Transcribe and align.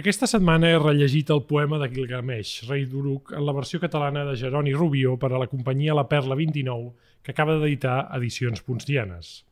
Aquesta 0.00 0.24
setmana 0.24 0.70
he 0.72 0.76
rellegit 0.80 1.28
el 1.34 1.42
poema 1.44 1.76
de 1.76 1.84
Gilgamesh, 1.92 2.62
rei 2.64 2.86
d'Uruk, 2.88 3.34
en 3.36 3.42
la 3.44 3.52
versió 3.52 3.76
catalana 3.80 4.22
de 4.24 4.38
Jeroni 4.40 4.72
Rubio 4.72 5.18
per 5.20 5.28
a 5.34 5.40
la 5.42 5.48
companyia 5.50 5.92
La 5.92 6.06
Perla 6.08 6.32
29, 6.38 6.94
que 7.20 7.34
acaba 7.34 7.58
d'editar 7.58 8.06
Edicions 8.16 8.62
Ponstianes. 8.64 9.42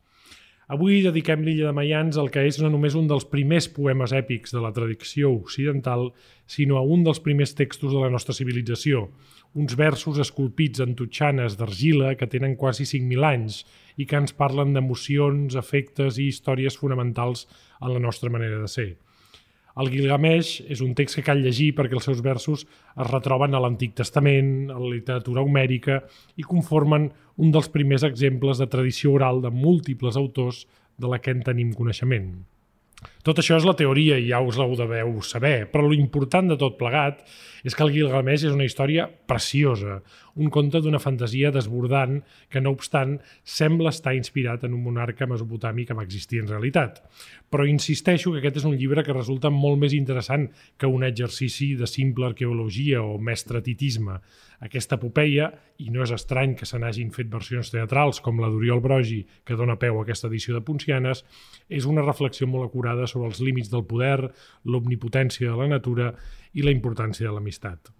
Avui 0.73 1.03
dediquem 1.05 1.43
l'illa 1.45 1.67
de 1.67 1.75
Mayans 1.77 2.17
al 2.17 2.31
que 2.33 2.41
és 2.49 2.57
no 2.57 2.71
només 2.73 2.97
un 2.97 3.05
dels 3.11 3.27
primers 3.29 3.67
poemes 3.75 4.15
èpics 4.17 4.55
de 4.55 4.63
la 4.65 4.73
tradició 4.73 5.29
occidental, 5.35 6.07
sinó 6.49 6.81
a 6.81 6.83
un 6.95 7.05
dels 7.05 7.21
primers 7.21 7.53
textos 7.53 7.93
de 7.93 8.01
la 8.01 8.09
nostra 8.09 8.33
civilització, 8.33 9.11
uns 9.53 9.77
versos 9.77 10.17
esculpits 10.25 10.81
en 10.81 10.97
tutxanes 10.97 11.59
d'argila 11.61 12.15
que 12.17 12.31
tenen 12.33 12.57
quasi 12.57 12.89
5.000 12.89 13.29
anys 13.29 13.61
i 13.93 14.09
que 14.09 14.17
ens 14.17 14.33
parlen 14.33 14.73
d'emocions, 14.73 15.53
efectes 15.53 16.17
i 16.17 16.31
històries 16.33 16.81
fonamentals 16.81 17.45
en 17.77 17.93
la 17.93 18.01
nostra 18.09 18.33
manera 18.33 18.57
de 18.57 18.73
ser. 18.79 18.89
El 19.79 19.89
Gilgamesh 19.93 20.65
és 20.67 20.81
un 20.83 20.91
text 20.97 21.17
que 21.17 21.23
cal 21.23 21.39
llegir 21.43 21.71
perquè 21.77 21.95
els 21.95 22.07
seus 22.09 22.21
versos 22.25 22.65
es 22.65 23.07
retroben 23.07 23.55
a 23.55 23.61
l'Antic 23.63 23.95
Testament, 23.95 24.69
a 24.69 24.77
la 24.79 24.91
literatura 24.97 25.43
homèrica 25.45 26.01
i 26.35 26.43
conformen 26.43 27.09
un 27.37 27.53
dels 27.55 27.71
primers 27.71 28.03
exemples 28.03 28.59
de 28.59 28.67
tradició 28.67 29.15
oral 29.15 29.41
de 29.41 29.53
múltiples 29.53 30.19
autors 30.19 30.65
de 30.97 31.07
la 31.07 31.21
que 31.23 31.31
en 31.31 31.43
tenim 31.45 31.71
coneixement. 31.73 32.33
Tot 33.21 33.37
això 33.37 33.57
és 33.59 33.65
la 33.67 33.75
teoria 33.77 34.17
i 34.17 34.31
ja 34.31 34.39
us 34.41 34.57
l'heu 34.57 34.73
deveu 34.79 35.13
saber, 35.21 35.67
però 35.69 35.85
l'important 35.85 36.49
de 36.49 36.57
tot 36.57 36.79
plegat 36.79 37.21
és 37.63 37.75
que 37.77 37.85
el 37.85 37.93
Gilgamesh 37.93 38.47
és 38.47 38.55
una 38.55 38.65
història 38.65 39.05
preciosa, 39.29 39.99
un 40.35 40.49
conte 40.49 40.79
d'una 40.81 40.99
fantasia 40.99 41.51
desbordant 41.51 42.21
que, 42.49 42.61
no 42.61 42.71
obstant, 42.73 43.17
sembla 43.43 43.91
estar 43.91 44.15
inspirat 44.15 44.63
en 44.65 44.75
un 44.77 44.83
monarca 44.85 45.27
mesopotàmic 45.29 45.91
que 45.91 45.97
va 45.97 46.05
existir 46.07 46.41
en 46.41 46.49
realitat. 46.49 47.01
Però 47.51 47.65
insisteixo 47.67 48.31
que 48.31 48.39
aquest 48.39 48.61
és 48.61 48.67
un 48.67 48.77
llibre 48.79 49.03
que 49.03 49.15
resulta 49.15 49.51
molt 49.51 49.81
més 49.81 49.93
interessant 49.97 50.47
que 50.79 50.89
un 50.89 51.03
exercici 51.03 51.73
de 51.75 51.89
simple 51.89 52.29
arqueologia 52.31 53.03
o 53.03 53.19
mestratitisme. 53.19 54.21
Aquesta 54.61 54.95
epopeia, 54.95 55.49
i 55.81 55.89
no 55.89 56.03
és 56.05 56.13
estrany 56.13 56.53
que 56.55 56.67
se 56.69 56.79
n'hagin 56.79 57.11
fet 57.11 57.29
versions 57.31 57.71
teatrals 57.73 58.21
com 58.21 58.39
la 58.39 58.49
d'Oriol 58.49 58.81
Brogi, 58.81 59.23
que 59.43 59.57
dona 59.57 59.79
peu 59.81 59.99
a 59.99 60.03
aquesta 60.05 60.29
edició 60.29 60.55
de 60.55 60.63
Poncianes, 60.63 61.25
és 61.67 61.87
una 61.89 62.05
reflexió 62.05 62.47
molt 62.47 62.69
acurada 62.69 63.07
sobre 63.11 63.29
els 63.31 63.41
límits 63.43 63.71
del 63.71 63.85
poder, 63.87 64.31
l'omnipotència 64.65 65.51
de 65.51 65.57
la 65.57 65.71
natura 65.75 66.13
i 66.53 66.63
la 66.65 66.73
importància 66.73 67.27
de 67.27 67.33
l'amistat. 67.35 67.91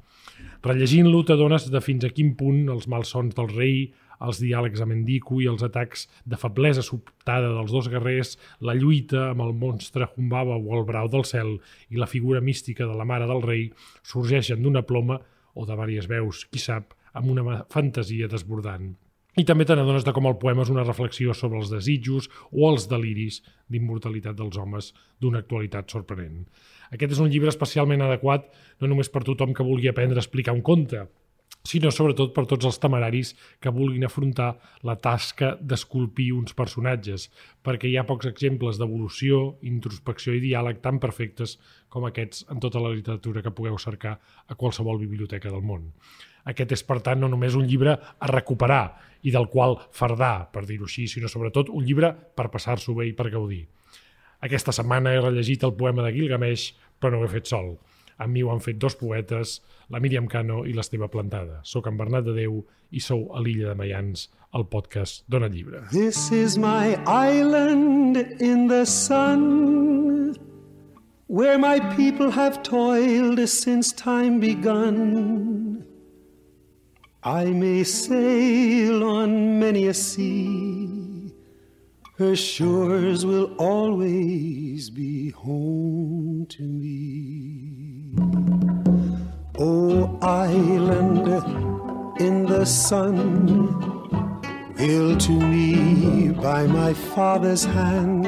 Rellegint-lo 0.66 1.24
t'adones 1.26 1.68
de 1.74 1.82
fins 1.82 2.06
a 2.06 2.12
quin 2.14 2.36
punt 2.38 2.70
els 2.70 2.88
malsons 2.92 3.36
del 3.38 3.52
rei, 3.52 3.78
els 4.22 4.38
diàlegs 4.42 4.82
amb 4.84 4.94
Endico 4.94 5.40
i 5.42 5.48
els 5.50 5.64
atacs 5.66 6.06
de 6.30 6.38
feblesa 6.38 6.84
sobtada 6.86 7.50
dels 7.56 7.74
dos 7.74 7.90
guerrers, 7.90 8.36
la 8.62 8.76
lluita 8.78 9.32
amb 9.32 9.46
el 9.48 9.54
monstre 9.58 10.08
Humbaba 10.16 10.60
o 10.60 10.78
el 10.78 10.86
brau 10.86 11.10
del 11.10 11.26
cel 11.26 11.56
i 11.90 11.98
la 11.98 12.10
figura 12.10 12.42
mística 12.42 12.86
de 12.86 12.98
la 12.98 13.08
mare 13.08 13.30
del 13.30 13.42
rei 13.46 13.70
sorgeixen 14.14 14.62
d'una 14.62 14.86
ploma 14.86 15.20
o 15.54 15.66
de 15.66 15.76
diverses 15.76 16.10
veus, 16.10 16.46
qui 16.46 16.62
sap, 16.62 16.94
amb 17.18 17.34
una 17.34 17.64
fantasia 17.74 18.30
desbordant. 18.32 18.94
I 19.40 19.46
també 19.48 19.64
te 19.64 19.78
n'adones 19.78 20.04
de 20.04 20.12
com 20.12 20.26
el 20.28 20.36
poema 20.42 20.66
és 20.66 20.70
una 20.74 20.84
reflexió 20.84 21.32
sobre 21.38 21.62
els 21.62 21.70
desitjos 21.72 22.28
o 22.52 22.68
els 22.68 22.90
deliris 22.92 23.40
d'immortalitat 23.72 24.36
dels 24.36 24.58
homes 24.60 24.92
d'una 25.24 25.40
actualitat 25.40 25.88
sorprenent. 25.94 26.44
Aquest 26.92 27.16
és 27.16 27.22
un 27.24 27.32
llibre 27.32 27.54
especialment 27.54 28.04
adequat 28.04 28.50
no 28.84 28.92
només 28.92 29.08
per 29.10 29.24
tothom 29.24 29.56
que 29.56 29.64
vulgui 29.64 29.88
aprendre 29.88 30.20
a 30.20 30.26
explicar 30.26 30.52
un 30.58 30.66
conte, 30.68 31.06
sinó 31.64 31.92
sobretot 31.94 32.34
per 32.36 32.44
tots 32.50 32.68
els 32.68 32.80
temeraris 32.82 33.32
que 33.62 33.72
vulguin 33.72 34.04
afrontar 34.08 34.50
la 34.88 34.98
tasca 35.00 35.54
d'esculpir 35.62 36.32
uns 36.36 36.56
personatges, 36.58 37.30
perquè 37.64 37.88
hi 37.88 37.96
ha 37.98 38.08
pocs 38.10 38.28
exemples 38.28 38.82
d'evolució, 38.82 39.60
introspecció 39.62 40.36
i 40.36 40.42
diàleg 40.44 40.82
tan 40.84 41.00
perfectes 41.00 41.56
com 41.88 42.08
aquests 42.10 42.48
en 42.52 42.60
tota 42.60 42.82
la 42.84 42.92
literatura 42.96 43.46
que 43.46 43.54
pugueu 43.56 43.78
cercar 43.80 44.18
a 44.48 44.58
qualsevol 44.60 45.00
biblioteca 45.00 45.54
del 45.54 45.64
món. 45.64 45.92
Aquest 46.50 46.74
és, 46.78 46.84
per 46.88 47.00
tant, 47.06 47.20
no 47.22 47.30
només 47.30 47.56
un 47.58 47.68
llibre 47.70 47.94
a 47.98 48.30
recuperar 48.32 48.84
i 49.28 49.34
del 49.34 49.48
qual 49.52 49.78
fardar, 49.94 50.50
per 50.54 50.66
dir-ho 50.66 50.88
així, 50.90 51.08
sinó 51.08 51.30
sobretot 51.30 51.70
un 51.70 51.86
llibre 51.86 52.12
per 52.12 52.50
passar-s'ho 52.54 52.96
bé 52.98 53.12
i 53.12 53.16
per 53.18 53.30
gaudir. 53.34 53.66
Aquesta 54.42 54.74
setmana 54.74 55.14
he 55.14 55.22
rellegit 55.22 55.64
el 55.68 55.76
poema 55.78 56.06
de 56.06 56.14
Gilgamesh, 56.16 56.72
però 57.00 57.14
no 57.14 57.22
ho 57.22 57.28
he 57.28 57.34
fet 57.36 57.52
sol. 57.52 57.76
Amb 58.22 58.34
mi 58.34 58.42
ho 58.42 58.52
han 58.54 58.62
fet 58.62 58.78
dos 58.82 58.98
poetes, 58.98 59.60
la 59.90 60.02
Míriam 60.02 60.28
Cano 60.30 60.64
i 60.66 60.74
l'Esteve 60.74 61.10
Plantada. 61.14 61.62
Soc 61.66 61.90
en 61.90 61.98
Bernat 61.98 62.26
de 62.26 62.36
Déu 62.38 62.62
i 62.92 63.02
sou 63.02 63.28
a 63.34 63.42
l'Illa 63.42 63.72
de 63.72 63.78
Mayans, 63.78 64.28
el 64.58 64.66
podcast 64.70 65.26
Dona 65.30 65.50
Llibre. 65.50 65.86
This 65.94 66.30
is 66.32 66.58
my 66.58 66.98
island 67.06 68.18
in 68.42 68.68
the 68.68 68.86
sun 68.86 70.12
Where 71.32 71.58
my 71.58 71.80
people 71.96 72.30
have 72.32 72.62
toiled 72.62 73.40
since 73.48 73.94
time 73.94 74.42
begun 74.42 75.86
I 77.24 77.46
may 77.46 77.84
sail 77.84 79.04
on 79.04 79.60
many 79.60 79.86
a 79.86 79.94
sea, 79.94 81.32
her 82.18 82.36
shores 82.36 83.28
will 83.28 83.54
always 83.60 84.90
be 84.90 85.30
home 85.30 86.48
to 86.50 86.64
me. 86.64 88.16
O 89.60 90.18
island 90.24 91.28
in 92.20 92.48
the 92.48 92.66
sun, 92.66 93.70
built 94.76 95.20
to 95.20 95.32
me 95.32 96.30
by 96.30 96.66
my 96.66 96.92
father's 96.92 97.66
hand, 97.66 98.26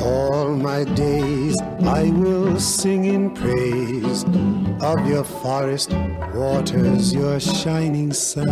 all 0.00 0.56
my 0.56 0.84
days 0.84 1.60
I 1.82 2.04
will 2.08 2.58
sing 2.58 3.04
in 3.04 3.34
praise 3.34 4.24
of 4.80 5.06
your 5.06 5.24
forest 5.24 5.92
waters, 6.34 7.12
your 7.12 7.38
shining 7.40 8.12
sun. 8.12 8.48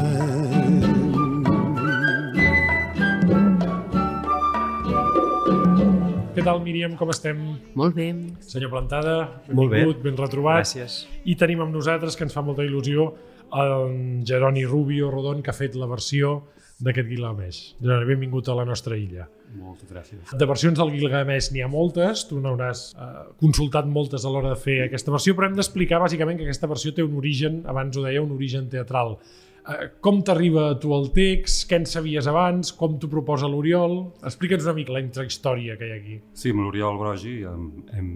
Què 6.35 6.45
tal, 6.47 6.61
Míriam? 6.65 6.95
Com 6.97 7.11
estem? 7.13 7.41
Molt 7.77 7.97
bé. 7.97 8.07
Senyor 8.47 8.71
Plantada, 8.73 9.43
Molt 9.53 9.71
bé. 9.73 9.81
benvingut, 9.83 10.03
ben 10.05 10.17
retrobat. 10.17 10.63
Gràcies. 10.65 11.07
I 11.25 11.35
tenim 11.37 11.61
amb 11.61 11.75
nosaltres, 11.75 12.17
que 12.17 12.25
ens 12.25 12.33
fa 12.33 12.43
molta 12.43 12.63
il·lusió, 12.63 13.13
en 13.53 14.25
Jeroni 14.25 14.65
Rubio 14.65 15.11
Rodon, 15.11 15.43
que 15.43 15.51
ha 15.51 15.55
fet 15.55 15.75
la 15.75 15.87
versió 15.87 16.45
d'aquest 16.85 17.11
Gilgamesh. 17.11 17.61
Jeroni, 17.81 18.09
benvingut 18.09 18.49
a 18.49 18.57
la 18.57 18.65
nostra 18.69 18.97
illa. 18.97 19.27
Moltes 19.59 19.91
gràcies. 19.91 20.33
De 20.39 20.49
versions 20.49 20.79
del 20.79 20.95
Gilgamesh 20.95 21.51
n'hi 21.53 21.65
ha 21.65 21.69
moltes, 21.71 22.25
tu 22.31 22.41
n'hauràs 22.41 22.87
eh, 22.95 23.11
consultat 23.43 23.89
moltes 23.91 24.25
a 24.25 24.33
l'hora 24.33 24.55
de 24.55 24.61
fer 24.61 24.81
aquesta 24.87 25.13
versió, 25.13 25.37
però 25.37 25.51
hem 25.51 25.59
d'explicar 25.59 26.01
bàsicament 26.03 26.41
que 26.41 26.49
aquesta 26.49 26.71
versió 26.71 26.95
té 26.97 27.05
un 27.05 27.17
origen, 27.21 27.63
abans 27.71 27.97
ho 27.99 28.05
deia, 28.07 28.23
un 28.25 28.33
origen 28.37 28.71
teatral. 28.73 29.19
Eh, 29.61 29.91
com 30.01 30.23
t'arriba 30.25 30.71
a 30.71 30.79
tu 30.81 30.95
el 30.97 31.11
text, 31.17 31.67
què 31.69 31.83
en 31.83 31.87
sabies 31.89 32.29
abans, 32.31 32.73
com 32.77 32.97
t'ho 33.01 33.11
proposa 33.13 33.51
l'Oriol? 33.51 33.99
Explica'ns 34.25 34.65
una 34.69 34.77
mica 34.79 34.97
la 34.97 35.05
intrahistòria 35.05 35.77
que 35.77 35.89
hi 35.89 35.93
ha 35.93 35.99
aquí. 36.01 36.19
Sí, 36.33 36.55
amb 36.55 36.65
l'Oriol 36.65 37.01
Brogi, 37.01 37.37
hem, 37.51 37.67
hem, 37.97 38.11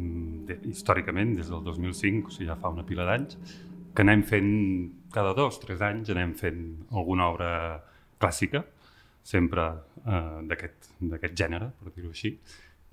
de, 0.49 0.59
històricament, 0.73 1.37
des 1.41 1.53
del 1.53 1.65
2005, 1.67 2.31
o 2.31 2.37
sigui, 2.37 2.49
ja 2.49 2.57
fa 2.61 2.73
una 2.73 2.87
pila 2.89 3.07
d'anys, 3.09 3.37
que 3.95 4.03
anem 4.03 4.25
fent 4.27 4.55
cada 5.15 5.35
dos, 5.37 5.61
tres 5.63 5.85
anys, 5.85 6.09
anem 6.15 6.33
fent 6.39 6.63
alguna 6.97 7.29
obra 7.31 7.51
clàssica, 8.25 8.65
sempre 9.25 9.69
eh, 10.05 10.41
d'aquest 10.49 11.37
gènere, 11.39 11.71
per 11.81 11.93
dir-ho 11.95 12.13
així. 12.13 12.35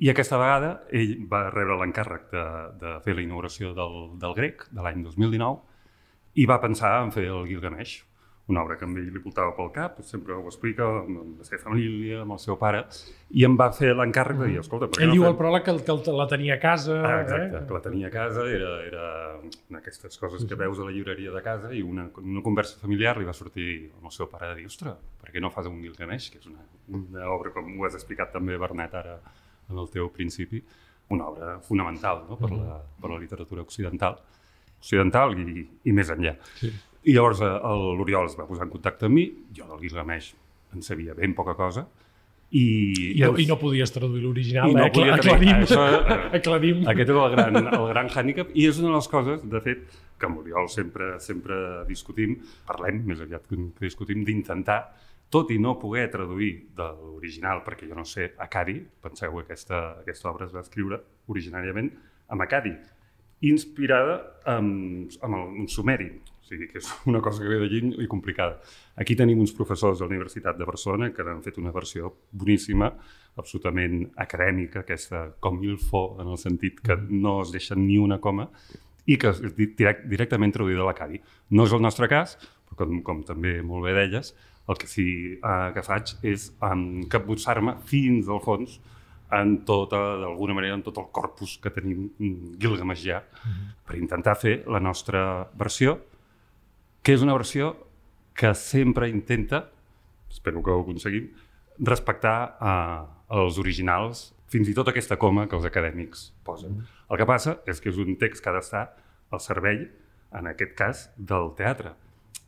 I 0.01 0.09
aquesta 0.09 0.39
vegada 0.41 0.71
ell 0.97 1.17
va 1.29 1.43
rebre 1.51 1.77
l'encàrrec 1.77 2.31
de, 2.31 2.45
de 2.81 2.93
fer 3.05 3.13
la 3.17 3.25
inauguració 3.25 3.75
del, 3.77 3.97
del 4.21 4.33
grec 4.37 4.65
de 4.71 4.81
l'any 4.81 5.03
2019 5.05 6.39
i 6.41 6.47
va 6.49 6.61
pensar 6.63 6.95
en 7.03 7.11
fer 7.13 7.27
el 7.29 7.45
Gilgamesh, 7.49 7.99
una 8.49 8.63
obra 8.63 8.75
que 8.75 8.83
a 8.83 8.89
ell 8.89 9.11
li 9.13 9.19
voltava 9.23 9.53
pel 9.55 9.69
cap, 9.71 9.99
sempre 10.03 10.33
ho 10.33 10.41
explica 10.49 10.83
amb 11.03 11.37
la 11.39 11.45
seva 11.47 11.61
família, 11.61 12.21
amb 12.23 12.33
el 12.35 12.39
seu 12.41 12.57
pare, 12.59 12.81
i 13.31 13.45
em 13.47 13.53
va 13.55 13.69
fer 13.71 13.93
l'encàrrec 13.95 14.39
de 14.41 14.47
dir, 14.49 14.57
escolta... 14.59 14.89
per 14.89 14.97
què 14.97 15.05
Ell 15.05 15.11
no 15.11 15.15
diu 15.15 15.23
fem- 15.23 15.31
al 15.31 15.37
pròleg 15.39 15.63
que, 15.67 15.75
que 15.85 16.15
la 16.17 16.25
tenia 16.27 16.57
a 16.57 16.59
casa. 16.59 16.97
Ah, 16.99 17.21
exacte, 17.21 17.61
eh? 17.61 17.63
que 17.69 17.77
la 17.77 17.81
tenia 17.85 18.09
a 18.09 18.11
casa, 18.11 18.47
era, 18.49 18.71
era 18.89 19.05
una 19.69 19.77
d'aquestes 19.79 20.17
coses 20.19 20.43
que 20.49 20.57
veus 20.59 20.81
a 20.81 20.89
la 20.89 20.91
llibreria 20.91 21.31
de 21.31 21.43
casa 21.45 21.71
i 21.71 21.81
una, 21.85 22.09
una 22.19 22.43
conversa 22.43 22.81
familiar 22.81 23.15
li 23.21 23.29
va 23.29 23.37
sortir 23.37 23.69
amb 23.95 24.09
el 24.11 24.15
seu 24.17 24.27
pare 24.33 24.51
de 24.51 24.59
dir, 24.59 24.67
ostres, 24.67 24.99
per 25.21 25.31
què 25.31 25.39
no 25.39 25.53
fas 25.53 25.69
un 25.71 25.79
Gilgamesh, 25.85 26.31
que 26.33 26.41
és 26.43 26.49
una, 26.51 26.65
una 26.97 27.29
obra, 27.31 27.53
com 27.55 27.71
ho 27.79 27.87
has 27.87 27.95
explicat 27.95 28.33
també, 28.35 28.57
Bernet, 28.59 28.93
ara 28.99 29.19
en 29.71 29.79
el 29.79 29.87
teu 29.93 30.09
principi, 30.11 30.59
una 31.11 31.29
obra 31.31 31.55
fonamental 31.63 32.25
no? 32.27 32.35
per, 32.39 32.51
la, 32.51 32.81
per 32.99 33.09
la 33.13 33.19
literatura 33.21 33.63
occidental, 33.63 34.17
occidental 34.81 35.37
i, 35.39 35.67
i 35.87 35.93
més 35.95 36.09
enllà. 36.11 36.35
Sí. 36.59 36.71
I 37.03 37.15
llavors 37.15 37.41
eh, 37.41 37.49
el- 37.49 37.87
l'Oriol 37.97 38.27
es 38.29 38.37
va 38.37 38.45
posar 38.49 38.67
en 38.67 38.73
contacte 38.73 39.07
amb 39.07 39.15
mi, 39.17 39.25
jo 39.57 39.65
del 39.69 39.79
Gilgamesh 39.81 40.33
en 40.75 40.83
sabia 40.85 41.13
ben 41.17 41.33
poca 41.35 41.55
cosa, 41.57 41.87
i, 42.51 43.15
I, 43.15 43.21
no, 43.23 43.37
I 43.39 43.45
no 43.47 43.55
podies 43.59 43.93
traduir 43.95 44.21
l'original, 44.25 44.73
no 44.75 44.83
eh? 44.83 45.11
aclarim. 45.15 45.61
Això, 45.63 45.83
eh, 45.87 46.15
aclarim. 46.39 46.81
aquest 46.91 47.09
és 47.13 47.15
el 47.15 47.31
gran, 47.31 47.55
el 47.61 47.85
gran 47.93 48.09
hàndicap 48.11 48.49
i 48.59 48.65
és 48.67 48.79
una 48.81 48.89
de 48.91 48.95
les 48.97 49.07
coses, 49.07 49.45
de 49.53 49.61
fet, 49.63 49.85
que 50.19 50.27
amb 50.27 50.41
l'Oriol 50.41 50.67
sempre, 50.69 51.13
sempre 51.23 51.55
discutim, 51.87 52.35
parlem 52.67 52.99
més 53.07 53.23
aviat 53.23 53.47
que 53.47 53.55
discutim, 53.79 54.25
d'intentar, 54.27 54.81
tot 55.31 55.49
i 55.55 55.57
no 55.63 55.77
poder 55.79 56.09
traduir 56.11 56.51
de 56.75 56.89
l'original, 56.99 57.63
perquè 57.63 57.87
jo 57.87 57.95
no 57.95 58.03
sé 58.03 58.33
Acadi, 58.43 58.81
penseu 59.01 59.31
que 59.37 59.45
aquesta, 59.47 59.79
aquesta 60.03 60.29
obra 60.29 60.45
es 60.49 60.51
va 60.51 60.59
escriure 60.65 60.99
originàriament 61.31 61.87
amb 62.35 62.43
Acadi, 62.43 62.73
inspirada 63.47 64.19
amb, 64.45 65.07
amb 65.23 65.37
el 65.39 65.47
amb 65.63 65.71
sumeri, 65.71 66.11
sigui 66.51 66.67
que 66.67 66.81
és 66.81 66.91
una 67.11 67.23
cosa 67.23 67.43
que 67.43 67.49
ve 67.49 67.61
de 67.63 67.71
lluny 67.71 67.95
i 68.03 68.09
complicada. 68.11 68.59
Aquí 68.99 69.15
tenim 69.15 69.39
uns 69.39 69.55
professors 69.55 69.99
de 69.99 70.05
la 70.05 70.11
Universitat 70.11 70.59
de 70.59 70.67
Barcelona 70.67 71.11
que 71.15 71.25
han 71.25 71.43
fet 71.45 71.57
una 71.61 71.73
versió 71.75 72.13
boníssima, 72.31 72.91
absolutament 73.39 74.03
acadèmica, 74.19 74.83
aquesta 74.83 75.29
com 75.39 75.61
il 75.63 75.79
fo, 75.79 76.17
en 76.21 76.31
el 76.31 76.39
sentit 76.41 76.81
que 76.83 76.97
no 77.09 77.41
es 77.45 77.51
deixa 77.55 77.77
ni 77.79 77.97
una 77.97 78.19
coma, 78.19 78.49
i 79.09 79.17
que 79.17 79.31
és 79.31 79.41
direct, 79.57 80.05
directament 80.09 80.53
traduïda 80.53 80.83
a 80.83 80.91
l'acadi. 80.91 81.21
No 81.55 81.65
és 81.65 81.73
el 81.73 81.81
nostre 81.83 82.09
cas, 82.11 82.37
però 82.69 82.83
com, 82.83 83.01
com 83.05 83.23
també 83.27 83.59
molt 83.65 83.87
bé 83.87 83.95
deies, 83.97 84.33
el 84.69 84.77
que 84.77 84.87
sí 84.87 85.05
eh, 85.35 85.69
que 85.75 85.83
faig 85.83 86.15
és 86.27 86.51
um, 86.63 87.03
capbussar-me 87.11 87.79
fins 87.89 88.29
al 88.29 88.43
fons 88.43 88.77
en 89.31 89.61
tota, 89.65 89.99
d'alguna 90.19 90.55
manera, 90.57 90.75
en 90.75 90.83
tot 90.83 90.97
el 90.99 91.07
corpus 91.15 91.55
que 91.63 91.71
tenim 91.71 92.09
gilgamesià 92.59 93.21
mm 93.21 93.51
-hmm. 93.51 93.67
per 93.87 93.95
intentar 93.97 94.35
fer 94.35 94.63
la 94.67 94.79
nostra 94.79 95.47
versió, 95.55 95.97
que 97.01 97.15
és 97.15 97.23
una 97.25 97.33
versió 97.37 97.73
que 98.37 98.53
sempre 98.55 99.09
intenta, 99.09 99.65
espero 100.29 100.61
que 100.63 100.71
ho 100.71 100.83
aconseguim, 100.83 101.31
respectar 101.79 102.35
eh, 102.61 103.01
els 103.41 103.57
originals, 103.61 104.29
fins 104.51 104.69
i 104.69 104.75
tot 104.75 104.91
aquesta 104.91 105.17
coma 105.19 105.47
que 105.47 105.57
els 105.57 105.65
acadèmics 105.67 106.29
posen. 106.45 106.81
El 107.09 107.19
que 107.19 107.27
passa 107.27 107.57
és 107.69 107.79
que 107.81 107.91
és 107.91 107.99
un 108.01 108.17
text 108.19 108.43
que 108.43 108.51
ha 108.51 108.55
d'estar 108.57 108.85
al 109.31 109.41
servei, 109.43 109.85
en 110.37 110.47
aquest 110.47 110.73
cas, 110.79 111.05
del 111.17 111.51
teatre. 111.57 111.95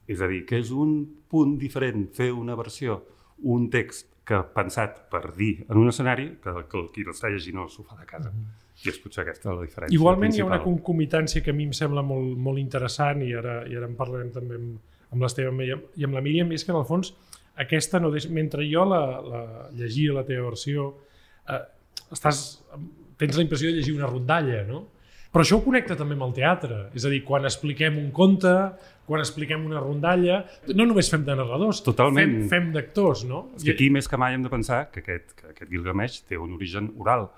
És 0.08 0.22
a 0.22 0.28
dir, 0.28 0.44
que 0.48 0.60
és 0.60 0.72
un 0.72 0.98
punt 1.32 1.56
diferent 1.60 2.10
fer 2.16 2.32
una 2.36 2.58
versió, 2.60 3.02
un 3.44 3.70
text 3.72 4.10
que 4.28 4.40
pensat 4.56 5.02
per 5.12 5.34
dir 5.36 5.66
en 5.70 5.80
un 5.80 5.92
escenari 5.92 6.30
que, 6.44 6.54
que 6.72 6.84
qui 6.96 7.08
l'està 7.08 7.32
llegint 7.32 7.60
al 7.64 7.72
sofà 7.72 7.98
de 8.00 8.06
casa. 8.08 8.32
Mm 8.32 8.40
-hmm. 8.40 8.63
I 8.84 8.92
és 8.92 8.98
potser 9.00 9.24
aquesta 9.24 9.54
la 9.54 9.64
diferència 9.64 9.96
Igualment 9.96 10.32
principal. 10.32 10.50
hi 10.50 10.52
ha 10.52 10.56
una 10.56 10.64
concomitància 10.64 11.44
que 11.44 11.52
a 11.52 11.58
mi 11.58 11.70
em 11.70 11.76
sembla 11.78 12.04
molt, 12.04 12.34
molt 12.38 12.60
interessant 12.60 13.22
i 13.24 13.34
ara, 13.34 13.62
i 13.70 13.78
ara 13.80 13.88
en 13.88 13.96
parlarem 13.96 14.32
també 14.36 14.60
amb, 14.60 14.80
amb 15.14 15.22
l'Esteve 15.24 15.70
i 15.96 16.04
amb 16.04 16.14
la 16.18 16.22
Míriam, 16.22 16.52
és 16.52 16.66
que 16.66 16.74
en 16.74 16.82
el 16.82 16.88
fons 16.90 17.14
aquesta 17.56 18.00
no 18.02 18.12
deix... 18.12 18.28
mentre 18.34 18.66
jo 18.70 18.86
la, 18.90 19.04
la 19.22 19.44
llegia 19.78 20.16
la 20.16 20.26
teva 20.26 20.50
versió 20.50 20.90
eh, 21.50 21.62
estàs, 22.14 22.42
tens 23.20 23.38
la 23.38 23.46
impressió 23.46 23.70
de 23.70 23.78
llegir 23.78 23.94
una 23.96 24.10
rondalla, 24.10 24.64
no? 24.68 24.88
Però 25.34 25.42
això 25.42 25.58
ho 25.58 25.64
connecta 25.66 25.96
també 25.98 26.14
amb 26.14 26.28
el 26.28 26.34
teatre. 26.38 26.76
És 26.94 27.08
a 27.08 27.10
dir, 27.10 27.24
quan 27.26 27.48
expliquem 27.50 27.96
un 27.98 28.12
conte, 28.14 28.52
quan 29.08 29.22
expliquem 29.24 29.64
una 29.66 29.80
rondalla, 29.82 30.44
no 30.78 30.86
només 30.86 31.10
fem 31.10 31.24
de 31.26 31.34
narradors, 31.40 31.80
Totalment. 31.86 32.36
fem, 32.44 32.52
fem 32.52 32.68
d'actors, 32.76 33.24
no? 33.26 33.48
És 33.58 33.66
que 33.66 33.74
aquí 33.74 33.88
més 33.90 34.10
que 34.10 34.20
mai 34.22 34.38
hem 34.38 34.46
de 34.46 34.52
pensar 34.54 34.84
que 34.94 35.02
aquest, 35.02 35.34
que 35.40 35.50
aquest 35.56 35.72
Gilgamesh 35.72 36.20
té 36.30 36.38
un 36.38 36.54
origen 36.54 36.92
oral 37.02 37.32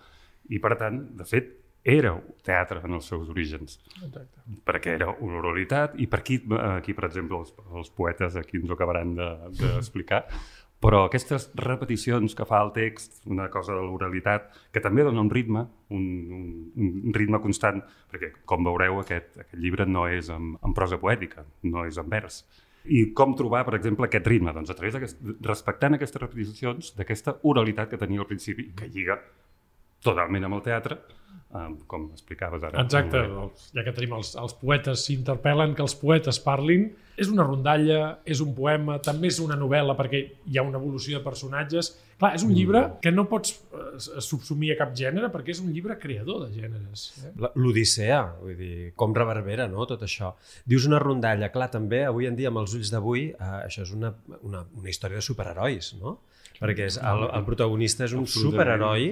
i, 0.50 0.60
per 0.62 0.76
tant, 0.80 1.00
de 1.18 1.28
fet, 1.28 1.54
era 1.86 2.16
teatre 2.42 2.82
en 2.84 2.98
els 2.98 3.06
seus 3.06 3.30
orígens. 3.30 3.78
Exacte. 4.02 4.42
Perquè 4.66 4.96
era 4.98 5.12
una 5.22 5.38
oralitat 5.38 5.94
i 6.02 6.10
per 6.10 6.24
aquí, 6.24 6.40
aquí 6.58 6.96
per 6.98 7.06
exemple, 7.12 7.44
els, 7.44 7.54
els 7.78 7.92
poetes 7.94 8.38
aquí 8.42 8.58
ens 8.58 8.72
ho 8.72 8.78
acabaran 8.78 9.14
d'explicar, 9.54 10.24
de, 10.26 10.40
però 10.86 11.04
aquestes 11.06 11.48
repeticions 11.62 12.34
que 12.38 12.46
fa 12.50 12.64
el 12.66 12.74
text, 12.74 13.22
una 13.30 13.48
cosa 13.54 13.78
de 13.78 13.86
l'oralitat, 13.86 14.50
que 14.74 14.82
també 14.82 15.06
dona 15.06 15.22
un 15.22 15.30
ritme, 15.30 15.68
un, 15.94 16.04
un, 16.34 16.92
un 17.06 17.16
ritme 17.16 17.40
constant, 17.46 17.86
perquè, 18.12 18.34
com 18.50 18.66
veureu, 18.66 19.00
aquest, 19.06 19.32
aquest 19.46 19.62
llibre 19.62 19.86
no 19.86 20.10
és 20.10 20.34
en, 20.34 20.56
en 20.58 20.76
prosa 20.78 21.00
poètica, 21.02 21.46
no 21.70 21.86
és 21.86 22.02
en 22.02 22.10
vers. 22.10 22.44
I 22.86 23.08
com 23.18 23.34
trobar, 23.38 23.64
per 23.66 23.78
exemple, 23.78 24.06
aquest 24.06 24.28
ritme? 24.30 24.54
Doncs 24.54 24.74
a 24.74 24.78
través 24.78 24.94
d'aquest, 24.94 25.22
respectant 25.46 25.98
aquestes 25.98 26.22
repeticions, 26.22 26.94
d'aquesta 26.98 27.40
oralitat 27.50 27.90
que 27.94 28.02
tenia 28.02 28.22
al 28.22 28.30
principi, 28.30 28.72
que 28.78 28.90
lliga 28.90 29.22
totalment 30.06 30.48
amb 30.48 30.60
el 30.60 30.66
teatre, 30.66 31.00
com 31.88 32.10
explicaves 32.12 32.64
ara. 32.68 32.84
Exacte, 32.84 33.22
els, 33.24 33.70
ja 33.76 33.84
que 33.86 33.94
tenim 33.96 34.16
els, 34.18 34.34
els 34.40 34.56
poetes 34.60 35.06
s'interpel·len, 35.08 35.76
que 35.78 35.84
els 35.86 35.96
poetes 36.00 36.40
parlin. 36.44 36.90
És 37.16 37.30
una 37.32 37.46
rondalla, 37.48 38.18
és 38.28 38.42
un 38.44 38.50
poema, 38.58 38.98
també 39.00 39.30
és 39.32 39.38
una 39.40 39.56
novel·la 39.56 39.94
perquè 39.96 40.20
hi 40.52 40.58
ha 40.60 40.66
una 40.68 40.82
evolució 40.82 41.16
de 41.16 41.24
personatges. 41.24 41.94
Clar, 42.20 42.34
és 42.36 42.44
un 42.44 42.50
mm. 42.50 42.58
llibre 42.58 42.82
que 43.04 43.14
no 43.14 43.24
pots 43.32 43.54
eh, 43.56 44.20
subsumir 44.24 44.74
a 44.74 44.78
cap 44.82 44.92
gènere 45.00 45.30
perquè 45.32 45.54
és 45.54 45.62
un 45.64 45.70
llibre 45.72 45.96
creador 46.02 46.44
de 46.44 46.50
gèneres. 46.60 47.06
Eh? 47.24 47.32
L'Odissea, 47.56 48.20
vull 48.42 48.58
dir, 48.60 48.90
com 49.00 49.16
reverbera 49.16 49.70
no, 49.72 49.88
tot 49.88 50.04
això. 50.04 50.34
Dius 50.68 50.90
una 50.90 51.00
rondalla, 51.00 51.52
clar, 51.56 51.70
també 51.72 52.04
avui 52.04 52.28
en 52.28 52.36
dia 52.36 52.52
amb 52.52 52.60
els 52.64 52.76
ulls 52.76 52.92
d'avui 52.92 53.30
eh, 53.32 53.54
això 53.62 53.86
és 53.88 53.96
una, 53.96 54.12
una, 54.42 54.66
una 54.76 54.92
història 54.92 55.24
de 55.24 55.28
superherois, 55.28 55.94
no? 56.02 56.18
Perquè 56.56 56.88
és, 56.88 57.00
el, 57.00 57.26
el 57.36 57.48
protagonista 57.48 58.08
és 58.08 58.16
un 58.16 58.28
superheroi 58.32 59.10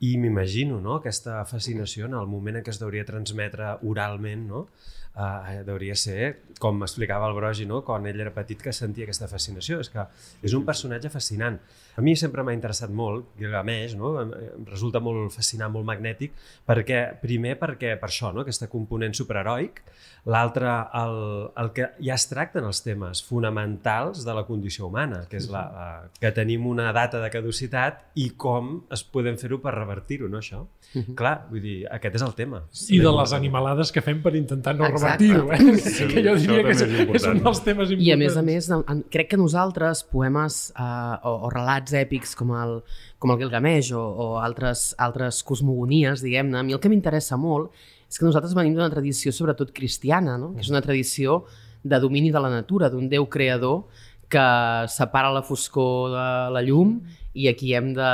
i 0.00 0.14
m'imagino 0.16 0.78
no? 0.80 0.96
aquesta 0.96 1.42
fascinació 1.44 2.08
en 2.08 2.16
el 2.16 2.28
moment 2.30 2.56
en 2.56 2.64
què 2.64 2.72
es 2.72 2.80
deuria 2.80 3.04
transmetre 3.08 3.74
oralment, 3.90 4.46
no? 4.48 4.64
Uh, 5.10 5.64
deuria 5.66 5.96
ser, 5.98 6.44
com 6.62 6.76
m'explicava 6.78 7.26
el 7.26 7.34
Brogi, 7.34 7.64
no? 7.66 7.80
quan 7.84 8.04
ell 8.06 8.20
era 8.22 8.30
petit, 8.30 8.60
que 8.62 8.70
sentia 8.72 9.04
aquesta 9.08 9.26
fascinació. 9.28 9.80
És 9.82 9.90
que 9.90 10.04
és 10.46 10.54
un 10.54 10.62
personatge 10.64 11.10
fascinant. 11.10 11.58
A 11.98 12.04
mi 12.04 12.14
sempre 12.16 12.44
m'ha 12.46 12.54
interessat 12.54 12.92
molt, 12.94 13.32
Gilgamesh, 13.40 13.96
no? 13.98 14.12
em 14.22 14.68
resulta 14.68 15.02
molt 15.02 15.34
fascinant, 15.34 15.72
molt 15.74 15.88
magnètic, 15.88 16.38
perquè, 16.64 17.02
primer 17.20 17.56
perquè 17.60 17.96
per 18.00 18.08
això, 18.08 18.30
no? 18.32 18.44
aquesta 18.46 18.70
component 18.70 19.16
superheroic, 19.18 19.82
l'altre, 20.30 20.70
el, 21.02 21.18
el 21.58 21.72
que 21.76 21.90
ja 21.98 22.14
es 22.14 22.28
tracten 22.30 22.70
els 22.70 22.80
temes 22.86 23.24
fonamentals 23.26 24.22
de 24.24 24.38
la 24.38 24.46
condició 24.46 24.86
humana, 24.88 25.24
que 25.28 25.42
és 25.42 25.50
la, 25.50 25.64
la, 25.74 25.88
que 26.22 26.30
tenim 26.36 26.70
una 26.70 26.94
data 26.96 27.20
de 27.20 27.32
caducitat 27.34 28.06
i 28.14 28.30
com 28.38 28.76
es 28.94 29.02
podem 29.02 29.36
fer-ho 29.42 29.58
per 29.60 29.74
revertir-ho, 29.90 30.28
no, 30.28 30.38
això? 30.38 30.62
Uh 30.94 31.02
-huh. 31.02 31.14
Clar, 31.14 31.46
vull 31.50 31.60
dir, 31.60 31.86
aquest 31.90 32.14
és 32.14 32.22
el 32.22 32.34
tema. 32.34 32.62
I 32.88 32.98
de 32.98 33.12
les 33.12 33.32
animalades 33.32 33.92
que 33.92 34.00
fem 34.00 34.22
per 34.22 34.34
intentar 34.36 34.74
no 34.76 34.86
revertir-ho, 34.86 35.52
eh? 35.52 35.76
Sí, 35.78 36.06
que 36.06 36.22
jo 36.22 36.34
diria 36.36 36.62
que 36.62 36.70
és, 36.70 36.82
és, 36.82 37.08
és 37.14 37.26
un 37.26 37.42
dels 37.42 37.60
temes 37.64 37.90
importants. 37.90 38.06
I 38.06 38.12
a 38.12 38.16
més 38.16 38.36
a 38.36 38.42
més, 38.42 38.70
crec 39.10 39.28
que 39.30 39.36
nosaltres, 39.36 40.04
poemes 40.04 40.72
eh, 40.78 41.16
o, 41.24 41.46
o 41.46 41.50
relats 41.50 41.92
èpics 41.92 42.36
com 42.36 42.50
el, 42.50 42.82
com 43.18 43.30
el 43.30 43.38
Gilgamesh 43.38 43.92
o, 43.92 44.00
o 44.00 44.38
altres, 44.38 44.94
altres 44.98 45.42
cosmogonies, 45.42 46.22
diguem-ne, 46.22 46.58
a 46.58 46.62
mi 46.62 46.72
el 46.72 46.80
que 46.80 46.88
m'interessa 46.88 47.36
molt 47.36 47.72
és 48.10 48.18
que 48.18 48.26
nosaltres 48.26 48.54
venim 48.54 48.74
d'una 48.74 48.90
tradició 48.90 49.30
sobretot 49.32 49.70
cristiana, 49.72 50.36
no? 50.36 50.52
que 50.54 50.60
és 50.60 50.70
una 50.70 50.82
tradició 50.82 51.44
de 51.82 51.98
domini 52.00 52.32
de 52.34 52.40
la 52.40 52.50
natura, 52.50 52.90
d'un 52.90 53.08
Déu 53.08 53.28
creador 53.30 53.84
que 54.30 54.46
separa 54.90 55.30
la 55.32 55.42
foscor 55.42 56.10
de 56.14 56.26
la 56.54 56.62
llum 56.62 56.98
i 57.34 57.48
aquí 57.50 57.74
hem 57.74 57.92
de, 57.94 58.10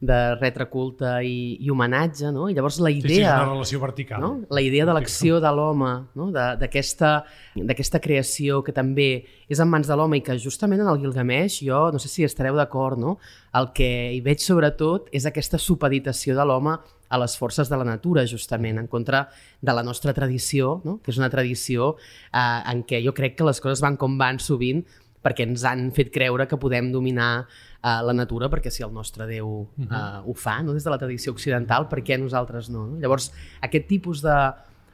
de 0.00 0.34
retre 0.36 0.68
culte 0.70 1.10
i, 1.26 1.56
i 1.58 1.70
homenatge, 1.72 2.30
no? 2.30 2.46
I 2.48 2.54
llavors 2.54 2.78
la 2.78 2.90
idea... 2.90 3.08
Sí, 3.08 3.16
sí, 3.16 3.24
una 3.24 3.48
relació 3.48 3.80
vertical. 3.82 4.20
No? 4.22 4.30
La 4.54 4.62
idea 4.62 4.86
de 4.86 4.94
l'acció 4.94 5.40
de 5.42 5.50
l'home, 5.50 5.90
no? 6.14 6.28
d'aquesta 6.30 8.00
creació 8.04 8.62
que 8.62 8.74
també 8.76 9.08
és 9.50 9.58
en 9.58 9.70
mans 9.70 9.90
de 9.90 9.96
l'home 9.98 10.20
i 10.20 10.22
que 10.22 10.38
justament 10.38 10.84
en 10.84 10.90
el 10.92 11.00
Gilgamesh 11.02 11.64
jo, 11.66 11.88
no 11.90 11.98
sé 11.98 12.10
si 12.12 12.26
estareu 12.26 12.54
d'acord, 12.58 13.00
no? 13.00 13.16
El 13.58 13.72
que 13.74 13.90
hi 14.14 14.22
veig 14.22 14.44
sobretot 14.44 15.10
és 15.10 15.26
aquesta 15.26 15.58
supeditació 15.58 16.36
de 16.38 16.46
l'home 16.46 16.76
a 17.08 17.18
les 17.18 17.34
forces 17.40 17.70
de 17.72 17.76
la 17.80 17.86
natura, 17.88 18.26
justament, 18.28 18.78
en 18.78 18.86
contra 18.86 19.26
de 19.60 19.74
la 19.74 19.82
nostra 19.82 20.12
tradició, 20.14 20.78
no? 20.84 20.98
que 21.02 21.10
és 21.10 21.18
una 21.18 21.30
tradició 21.32 21.94
eh, 21.96 22.38
en 22.38 22.84
què 22.86 23.00
jo 23.04 23.16
crec 23.16 23.38
que 23.38 23.48
les 23.48 23.62
coses 23.64 23.82
van 23.82 23.96
com 23.96 24.18
van 24.20 24.38
sovint 24.38 24.84
perquè 25.24 25.46
ens 25.48 25.64
han 25.68 25.88
fet 25.96 26.12
creure 26.14 26.46
que 26.48 26.60
podem 26.60 26.92
dominar 26.92 27.32
uh, 27.42 28.00
la 28.06 28.14
natura, 28.14 28.50
perquè 28.52 28.70
si 28.70 28.84
el 28.86 28.94
nostre 28.94 29.26
Déu 29.28 29.48
uh, 29.48 30.22
ho 30.24 30.34
fa, 30.34 30.60
no? 30.62 30.76
des 30.76 30.86
de 30.86 30.94
la 30.94 31.00
tradició 31.00 31.34
occidental, 31.34 31.88
per 31.90 32.02
què 32.06 32.18
nosaltres 32.20 32.70
no? 32.70 32.86
no? 32.86 33.02
Llavors, 33.02 33.32
aquest 33.66 33.88
tipus 33.90 34.22
de, 34.24 34.38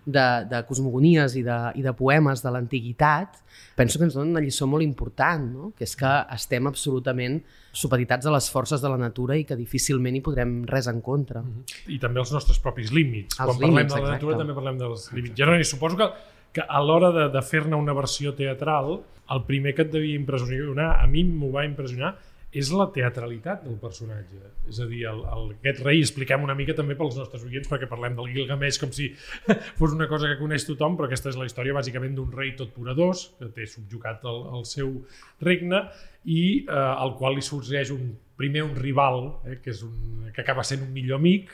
de, 0.05 0.27
de 0.51 0.63
cosmogonies 0.69 1.37
i 1.41 1.43
de, 1.45 1.59
i 1.81 1.85
de 1.85 1.93
poemes 1.97 2.43
de 2.45 2.53
l'antiguitat, 2.53 3.41
penso 3.77 3.99
que 3.99 4.09
ens 4.09 4.17
donen 4.17 4.35
una 4.35 4.43
lliçó 4.45 4.69
molt 4.71 4.85
important, 4.85 5.47
no? 5.51 5.71
que 5.77 5.87
és 5.89 5.95
que 5.99 6.13
estem 6.35 6.69
absolutament 6.71 7.41
supeditats 7.75 8.29
a 8.29 8.35
les 8.35 8.49
forces 8.53 8.83
de 8.85 8.91
la 8.91 8.99
natura 9.01 9.39
i 9.39 9.47
que 9.49 9.57
difícilment 9.59 10.19
hi 10.19 10.23
podrem 10.25 10.61
res 10.71 10.89
en 10.91 11.01
contra. 11.01 11.43
Mm 11.43 11.51
-hmm. 11.51 11.95
I 11.97 11.99
també 11.99 12.21
els 12.21 12.33
nostres 12.33 12.59
propis 12.59 12.93
límits. 12.93 13.41
Els 13.41 13.57
Quan 13.57 13.59
límits, 13.61 13.93
parlem 13.93 14.05
de 14.05 14.09
la 14.09 14.15
natura 14.15 14.33
exacte. 14.33 14.39
també 14.39 14.55
parlem 14.55 14.79
dels 14.79 15.13
límits. 15.13 15.37
Jeroni, 15.37 15.65
suposo 15.65 15.97
que, 15.97 16.11
que 16.55 16.63
a 16.63 16.83
l'hora 16.83 17.11
de, 17.15 17.27
de 17.35 17.43
fer-ne 17.43 17.77
una 17.77 17.97
versió 17.97 18.35
teatral, 18.39 19.01
el 19.35 19.43
primer 19.49 19.75
que 19.75 19.85
et 19.87 19.91
devia 19.93 20.21
impressionar, 20.21 20.95
a 21.01 21.09
mi 21.11 21.25
m'ho 21.27 21.51
va 21.55 21.65
impressionar, 21.67 22.15
és 22.55 22.69
la 22.71 22.87
teatralitat 22.95 23.65
del 23.67 23.75
personatge. 23.83 24.39
És 24.71 24.79
a 24.79 24.87
dir, 24.87 25.01
el, 25.11 25.25
el, 25.27 25.49
aquest 25.57 25.81
rei, 25.83 25.99
expliquem 26.05 26.45
una 26.47 26.55
mica 26.55 26.77
també 26.79 26.95
pels 26.99 27.17
nostres 27.19 27.43
oients, 27.43 27.67
perquè 27.71 27.89
parlem 27.91 28.15
del 28.15 28.31
Gilgamesh 28.31 28.79
com 28.79 28.93
si 28.95 29.09
fos 29.81 29.97
una 29.97 30.07
cosa 30.11 30.31
que 30.31 30.39
coneix 30.39 30.67
tothom, 30.69 30.95
però 30.95 31.09
aquesta 31.09 31.33
és 31.33 31.41
la 31.41 31.49
història 31.49 31.75
bàsicament 31.75 32.15
d'un 32.15 32.31
rei 32.31 32.55
tot 32.59 32.71
poderós, 32.77 33.27
que 33.41 33.51
té 33.57 33.67
subjugat 33.71 34.23
el, 34.31 34.41
el 34.61 34.69
seu 34.71 34.95
regne, 35.43 35.83
i 36.31 36.41
eh, 36.63 36.79
al 36.79 37.17
qual 37.19 37.35
li 37.35 37.45
sorgeix 37.45 37.91
un, 37.95 38.15
primer 38.39 38.63
un 38.69 38.79
rival, 38.79 39.33
eh, 39.43 39.59
que, 39.59 39.75
és 39.75 39.83
un, 39.87 40.31
que 40.31 40.47
acaba 40.47 40.63
sent 40.67 40.87
un 40.87 40.95
millor 40.95 41.19
amic, 41.19 41.51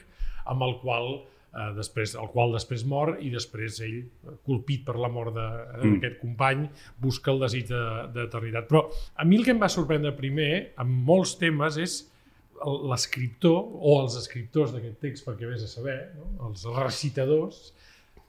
amb 0.53 0.69
el 0.69 0.77
qual 0.85 1.15
eh, 1.51 1.71
després, 1.77 2.15
el 2.21 2.31
qual 2.33 2.55
després 2.55 2.85
mor 2.89 3.17
i 3.21 3.33
després 3.33 3.81
ell, 3.87 3.99
eh, 4.03 4.37
colpit 4.47 4.85
per 4.87 4.97
la 5.01 5.11
mort 5.13 5.35
d'aquest 5.37 6.17
mm. 6.17 6.21
company, 6.23 6.69
busca 7.01 7.35
el 7.35 7.43
desig 7.45 7.71
d'eternitat. 7.71 8.71
Però 8.71 8.87
a 8.91 9.27
mi 9.29 9.41
el 9.41 9.47
que 9.47 9.55
em 9.55 9.63
va 9.63 9.71
sorprendre 9.73 10.15
primer, 10.17 10.53
amb 10.81 11.05
molts 11.11 11.37
temes, 11.41 11.81
és 11.81 12.01
l'escriptor 12.61 13.57
o 13.81 14.01
els 14.03 14.19
escriptors 14.21 14.75
d'aquest 14.75 14.99
text, 15.01 15.25
perquè 15.27 15.49
vés 15.49 15.65
a 15.65 15.71
saber, 15.71 15.97
no? 16.19 16.51
els 16.51 16.67
recitadors, 16.77 17.71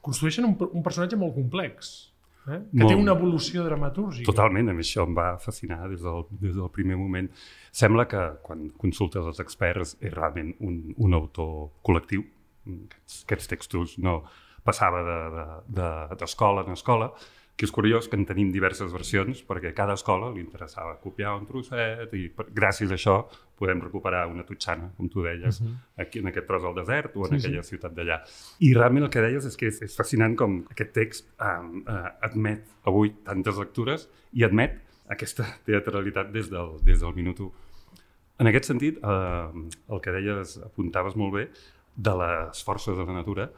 construeixen 0.01 0.48
un, 0.48 0.56
un 0.72 0.86
personatge 0.86 1.20
molt 1.20 1.36
complex, 1.36 1.92
eh? 2.48 2.60
que 2.60 2.84
Molt. 2.84 2.94
té 2.94 2.98
una 2.98 3.16
evolució 3.18 3.66
dramatúrgica. 3.68 4.28
Totalment, 4.30 4.72
a 4.72 4.75
mi 4.78 4.86
això 4.86 5.06
em 5.08 5.16
va 5.18 5.34
fascinar 5.42 5.84
des 5.92 6.04
del, 6.06 6.25
des 6.42 6.56
del 6.58 6.72
primer 6.74 6.98
moment. 7.00 7.30
Sembla 7.75 8.08
que 8.12 8.24
quan 8.46 8.70
consultes 8.82 9.28
els 9.34 9.42
experts 9.44 9.98
és 10.00 10.13
realment 10.13 10.56
un, 10.60 10.82
un 10.98 11.18
autor 11.18 11.70
col·lectiu. 11.86 12.25
Aquests, 12.65 13.22
aquests 13.25 13.51
textos 13.51 13.98
no 13.98 14.22
passava 14.63 15.01
d'escola 15.03 15.46
de, 15.68 15.82
de, 15.82 16.18
d'escola 16.20 16.65
en 16.68 16.75
escola, 16.77 17.12
que 17.58 17.68
és 17.68 17.74
curiós 17.74 18.08
que 18.10 18.18
en 18.18 18.24
tenim 18.25 18.51
diverses 18.53 18.94
versions 18.94 19.41
perquè 19.46 19.72
a 19.72 19.77
cada 19.77 19.94
escola 19.98 20.32
li 20.34 20.41
interessava 20.41 20.96
copiar 21.01 21.36
un 21.38 21.44
trosset 21.50 22.13
i 22.18 22.27
per, 22.34 22.48
gràcies 22.58 22.89
a 22.89 22.98
això 22.98 23.18
podem 23.60 23.82
recuperar 23.84 24.24
una 24.32 24.46
tutxana, 24.48 24.89
com 24.98 25.10
tu 25.10 25.22
deies, 25.22 25.60
uh 25.62 25.68
-huh. 25.68 25.75
aquí 26.01 26.20
en 26.20 26.27
aquest 26.27 26.48
tros 26.48 26.63
del 26.63 26.75
desert 26.75 27.15
o 27.15 27.27
en 27.27 27.39
sí, 27.39 27.48
aquella 27.48 27.63
sí. 27.63 27.70
ciutat 27.75 27.94
d'allà. 27.94 28.22
I 28.60 28.74
realment 28.74 29.03
el 29.03 29.10
que 29.10 29.22
deies 29.22 29.46
és 29.46 29.58
que 29.58 29.68
és, 29.68 29.82
és 29.82 29.96
fascinant 29.96 30.36
com 30.36 30.65
aquest 30.72 30.94
text 30.94 31.27
um, 31.39 31.84
uh, 31.88 32.10
admet 32.22 32.63
avui 32.84 33.13
tantes 33.24 33.58
lectures 33.58 34.10
i 34.34 34.44
admet 34.44 34.82
aquesta 35.08 35.46
teatralitat 35.65 36.32
des 36.32 36.50
del, 36.50 36.80
des 36.84 37.00
del 37.00 37.13
minut 37.13 37.39
1. 37.39 37.51
En 38.39 38.48
aquest 38.48 38.65
sentit, 38.65 38.98
eh, 38.98 39.70
el 39.94 40.01
que 40.01 40.12
deies, 40.12 40.58
apuntaves 40.65 41.15
molt 41.15 41.34
bé, 41.34 41.50
de 42.01 42.13
les 42.22 42.63
forces 42.65 42.98
de 42.98 43.05
la 43.05 43.13
natura, 43.13 43.50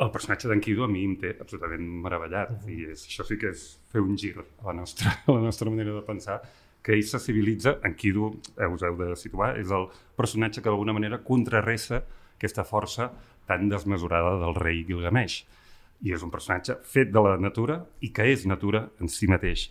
el 0.00 0.10
personatge 0.10 0.48
d'en 0.48 0.62
Quido 0.64 0.84
a 0.84 0.88
mi 0.88 1.02
em 1.04 1.14
té 1.20 1.34
absolutament 1.40 1.84
meravellat. 2.04 2.50
Uh 2.50 2.56
-huh. 2.56 2.70
I 2.72 2.90
és, 2.92 3.06
això 3.06 3.24
sí 3.24 3.36
que 3.38 3.50
és 3.50 3.80
fer 3.92 4.00
un 4.00 4.16
gir 4.16 4.34
a 4.38 4.66
la 4.66 4.72
nostra, 4.72 5.10
a 5.26 5.32
la 5.32 5.40
nostra 5.40 5.70
manera 5.70 5.92
de 5.92 6.02
pensar, 6.02 6.42
que 6.82 6.92
ell 6.92 7.04
se 7.04 7.18
civilitza, 7.18 7.78
en 7.84 7.94
Quido, 7.94 8.32
eh, 8.56 8.66
us 8.66 8.82
heu 8.82 8.96
de 8.96 9.16
situar, 9.16 9.58
és 9.58 9.70
el 9.70 9.88
personatge 10.16 10.62
que 10.62 10.68
d'alguna 10.68 10.92
manera 10.92 11.22
contrarressa 11.22 12.04
aquesta 12.36 12.64
força 12.64 13.10
tan 13.46 13.68
desmesurada 13.68 14.38
del 14.38 14.54
rei 14.54 14.84
Gilgamesh. 14.84 15.44
I 16.02 16.12
és 16.12 16.22
un 16.22 16.30
personatge 16.30 16.78
fet 16.82 17.12
de 17.12 17.20
la 17.20 17.36
natura 17.36 17.86
i 18.00 18.10
que 18.10 18.22
és 18.22 18.46
natura 18.46 18.90
en 19.00 19.08
si 19.08 19.26
mateix. 19.26 19.70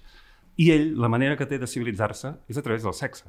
I 0.57 0.71
ell, 0.71 0.95
la 0.95 1.09
manera 1.09 1.35
que 1.35 1.45
té 1.45 1.57
de 1.57 1.67
civilitzar-se 1.67 2.35
és 2.47 2.57
a 2.57 2.61
través 2.61 2.83
del 2.83 2.93
sexe. 2.93 3.25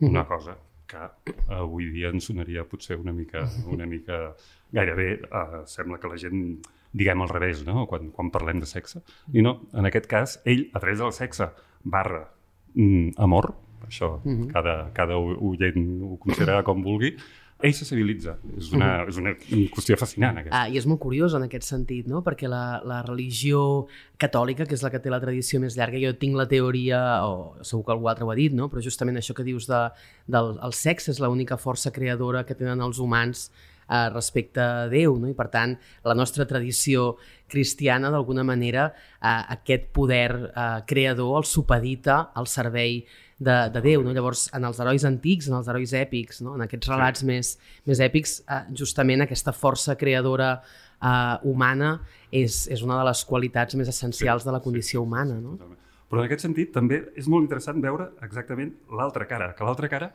Una 0.00 0.26
cosa 0.26 0.56
que 0.86 1.08
avui 1.54 1.90
dia 1.94 2.10
ens 2.12 2.28
sonaria 2.30 2.64
potser 2.68 2.98
una 3.00 3.12
mica, 3.12 3.44
una 3.72 3.86
mica 3.86 4.34
gairebé 4.74 5.08
uh, 5.28 5.62
sembla 5.70 6.00
que 6.00 6.10
la 6.10 6.18
gent 6.20 6.40
diguem 6.94 7.24
al 7.24 7.30
revés, 7.32 7.64
no? 7.66 7.86
quan, 7.90 8.10
quan 8.14 8.30
parlem 8.30 8.60
de 8.62 8.68
sexe. 8.70 9.02
I 9.34 9.42
no, 9.42 9.58
en 9.74 9.88
aquest 9.90 10.06
cas, 10.10 10.38
ell, 10.46 10.68
a 10.72 10.82
través 10.82 11.00
del 11.02 11.12
sexe, 11.16 11.50
barra 11.82 12.22
mm, 12.74 13.16
amor, 13.18 13.54
això 13.88 14.14
uh 14.16 14.22
-huh. 14.24 14.52
cada, 14.52 14.90
cada 14.94 15.16
oient 15.18 16.02
ho 16.02 16.16
considerarà 16.18 16.62
com 16.62 16.82
vulgui, 16.82 17.16
ell 17.62 17.74
se 17.76 17.86
civilitza. 17.86 18.34
És 18.58 18.70
una, 18.74 18.88
és 19.08 19.18
una 19.20 19.34
qüestió 19.38 19.96
fascinant, 20.00 20.40
aquesta. 20.40 20.62
Ah, 20.64 20.70
I 20.70 20.78
és 20.80 20.88
molt 20.90 21.00
curiós 21.02 21.36
en 21.38 21.46
aquest 21.46 21.68
sentit, 21.68 22.08
no? 22.10 22.22
perquè 22.26 22.50
la, 22.50 22.80
la 22.86 23.00
religió 23.06 23.86
catòlica, 24.20 24.66
que 24.68 24.76
és 24.76 24.84
la 24.84 24.90
que 24.92 25.00
té 25.02 25.12
la 25.12 25.20
tradició 25.22 25.60
més 25.62 25.78
llarga, 25.78 26.00
jo 26.02 26.14
tinc 26.20 26.38
la 26.38 26.48
teoria, 26.50 27.00
o 27.28 27.62
segur 27.64 27.84
que 27.86 27.94
algú 27.96 28.10
altre 28.10 28.26
ho 28.26 28.32
ha 28.32 28.38
dit, 28.38 28.56
no? 28.56 28.68
però 28.72 28.82
justament 28.84 29.20
això 29.20 29.36
que 29.36 29.46
dius 29.46 29.68
de, 29.70 29.84
del 30.26 30.56
el 30.64 30.74
sexe 30.76 31.12
és 31.14 31.22
l'única 31.22 31.60
força 31.60 31.94
creadora 31.94 32.44
que 32.48 32.58
tenen 32.58 32.82
els 32.84 33.00
humans 33.02 33.48
eh, 33.88 34.08
respecte 34.12 34.60
a 34.60 34.86
Déu, 34.92 35.16
no? 35.20 35.30
i 35.30 35.36
per 35.36 35.48
tant 35.52 35.76
la 36.04 36.16
nostra 36.16 36.46
tradició 36.48 37.14
cristiana 37.50 38.10
d'alguna 38.12 38.44
manera 38.46 38.88
eh, 38.90 39.40
aquest 39.56 39.90
poder 39.94 40.30
eh, 40.50 40.80
creador 40.88 41.42
el 41.42 41.48
supedita 41.48 42.20
al 42.34 42.48
servei 42.50 43.02
de, 43.38 43.70
de 43.74 43.80
Déu. 43.80 44.02
No? 44.02 44.12
Llavors, 44.12 44.48
en 44.54 44.64
els 44.64 44.78
herois 44.80 45.04
antics, 45.04 45.48
en 45.48 45.56
els 45.58 45.68
herois 45.68 45.92
èpics, 45.92 46.40
no? 46.42 46.54
en 46.54 46.62
aquests 46.62 46.88
relats 46.88 47.20
sí. 47.20 47.26
més, 47.26 47.58
més 47.86 48.00
èpics, 48.00 48.42
eh, 48.48 48.60
justament 48.74 49.22
aquesta 49.22 49.52
força 49.52 49.96
creadora 49.96 50.60
eh, 51.02 51.38
humana 51.42 52.00
és, 52.30 52.68
és 52.68 52.82
una 52.82 52.98
de 52.98 53.04
les 53.04 53.24
qualitats 53.24 53.74
més 53.74 53.88
essencials 53.88 54.42
Sí, 54.42 54.48
de 54.48 54.52
la 54.52 54.60
condició 54.60 55.00
sí, 55.00 55.02
humana. 55.06 55.40
No? 55.40 55.56
totalment. 55.58 55.80
Però 56.10 56.20
en 56.20 56.26
aquest 56.28 56.44
sentit 56.46 56.72
també 56.72 57.00
és 57.16 57.26
molt 57.26 57.42
interessant 57.42 57.80
veure 57.82 58.10
exactament 58.22 58.72
l'altra 58.92 59.26
cara, 59.26 59.52
que 59.56 59.64
l'altra 59.64 59.88
cara, 59.88 60.12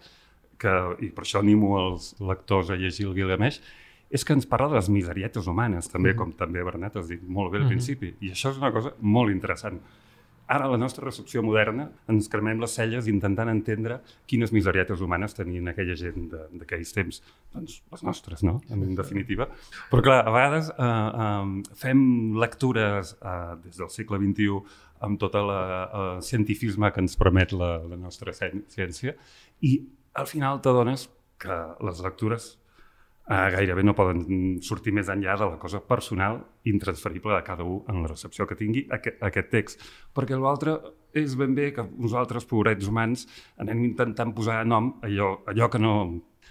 que, 0.59 0.71
i 1.03 1.09
per 1.11 1.23
això 1.25 1.39
animo 1.39 1.77
els 1.79 2.13
lectors 2.19 2.69
a 2.69 2.75
llegir 2.79 3.07
el 3.07 3.15
Gilgamesh, 3.15 3.59
és 4.09 4.23
que 4.25 4.33
ens 4.33 4.47
parla 4.49 4.69
de 4.69 4.75
les 4.79 4.87
miserietes 4.89 5.47
humanes, 5.47 5.89
també, 5.89 6.13
mm 6.13 6.15
-hmm. 6.15 6.17
com 6.17 6.31
també 6.33 6.63
Bernat 6.63 6.95
has 6.95 7.07
dit 7.07 7.21
molt 7.21 7.51
bé 7.51 7.57
al 7.57 7.63
Mhm. 7.63 7.69
principi. 7.69 8.15
I 8.21 8.31
això 8.31 8.51
és 8.51 8.57
una 8.57 8.71
cosa 8.71 8.93
molt 9.01 9.31
interessant. 9.31 9.81
Ara, 10.49 10.65
a 10.65 10.71
la 10.71 10.79
nostra 10.81 11.05
recepció 11.05 11.43
moderna, 11.45 11.85
ens 12.09 12.29
cremem 12.33 12.57
les 12.61 12.73
celles 12.73 13.07
intentant 13.11 13.51
entendre 13.51 13.99
quines 14.29 14.49
miserietes 14.55 15.03
humanes 15.05 15.37
tenien 15.37 15.69
aquella 15.69 15.93
gent 15.99 16.31
d'aquells 16.31 16.93
temps. 16.95 17.21
Doncs 17.53 17.75
les 17.93 18.05
nostres, 18.07 18.41
no?, 18.47 18.55
en 18.73 18.95
definitiva. 18.97 19.45
Però, 19.91 20.01
clar, 20.05 20.23
a 20.25 20.33
vegades 20.33 20.71
eh, 20.73 20.89
eh, 21.25 21.75
fem 21.77 22.01
lectures 22.41 23.13
eh, 23.19 23.35
des 23.61 23.77
del 23.77 23.93
segle 23.93 24.17
XXI 24.23 24.57
amb 25.05 25.21
tot 25.21 25.37
el 25.39 25.53
eh, 25.53 26.07
cientifisme 26.25 26.89
que 26.95 27.05
ens 27.05 27.17
permet 27.19 27.53
la, 27.53 27.75
la 27.85 27.99
nostra 27.99 28.33
ciència 28.33 29.15
i 29.61 29.77
al 30.19 30.27
final 30.27 30.59
t'adones 30.65 31.07
que 31.39 31.55
les 31.85 32.01
lectures 32.03 32.55
eh, 33.29 33.49
gairebé 33.55 33.83
no 33.85 33.95
poden 33.97 34.59
sortir 34.65 34.93
més 34.95 35.09
enllà 35.13 35.37
de 35.37 35.51
la 35.53 35.59
cosa 35.61 35.81
personal 35.85 36.41
intransferible 36.69 37.35
de 37.35 37.43
cada 37.45 37.63
un 37.63 37.83
en 37.87 38.01
la 38.03 38.09
recepció 38.11 38.47
que 38.49 38.57
tingui 38.59 38.87
aquest, 38.89 39.21
aquest 39.23 39.51
text. 39.53 39.85
Perquè 40.15 40.39
l'altre 40.39 40.79
és 41.13 41.35
ben 41.37 41.53
bé 41.57 41.71
que 41.73 41.85
nosaltres, 41.97 42.45
pobrets 42.49 42.89
humans, 42.89 43.27
anem 43.57 43.85
intentant 43.91 44.33
posar 44.35 44.63
nom 44.65 44.95
allò, 45.05 45.37
allò 45.49 45.69
que 45.69 45.81
no 45.81 45.93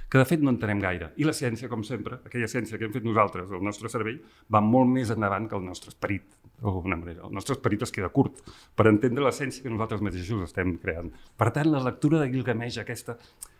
que 0.08 0.16
de 0.16 0.24
fet 0.24 0.40
no 0.40 0.48
entenem 0.54 0.80
gaire. 0.80 1.10
I 1.20 1.26
la 1.28 1.34
ciència, 1.36 1.68
com 1.68 1.82
sempre, 1.84 2.22
aquella 2.24 2.48
ciència 2.48 2.78
que 2.80 2.86
hem 2.88 2.94
fet 2.94 3.04
nosaltres, 3.04 3.50
el 3.52 3.64
nostre 3.64 3.90
cervell, 3.92 4.22
va 4.48 4.62
molt 4.64 4.88
més 4.88 5.10
endavant 5.12 5.48
que 5.50 5.56
el 5.58 5.66
nostre 5.66 5.92
esperit, 5.92 6.38
d'alguna 6.62 6.96
manera. 6.96 7.26
El 7.28 7.34
nostre 7.36 7.58
esperit 7.58 7.84
es 7.84 7.92
queda 7.92 8.08
curt 8.14 8.40
per 8.74 8.88
entendre 8.88 9.26
la 9.26 9.34
ciència 9.36 9.62
que 9.62 9.72
nosaltres 9.72 10.00
mateixos 10.06 10.46
estem 10.48 10.78
creant. 10.80 11.12
Per 11.36 11.50
tant, 11.52 11.68
la 11.74 11.84
lectura 11.84 12.22
de 12.22 12.30
Gilgamesh, 12.32 12.80
aquesta 12.80 13.18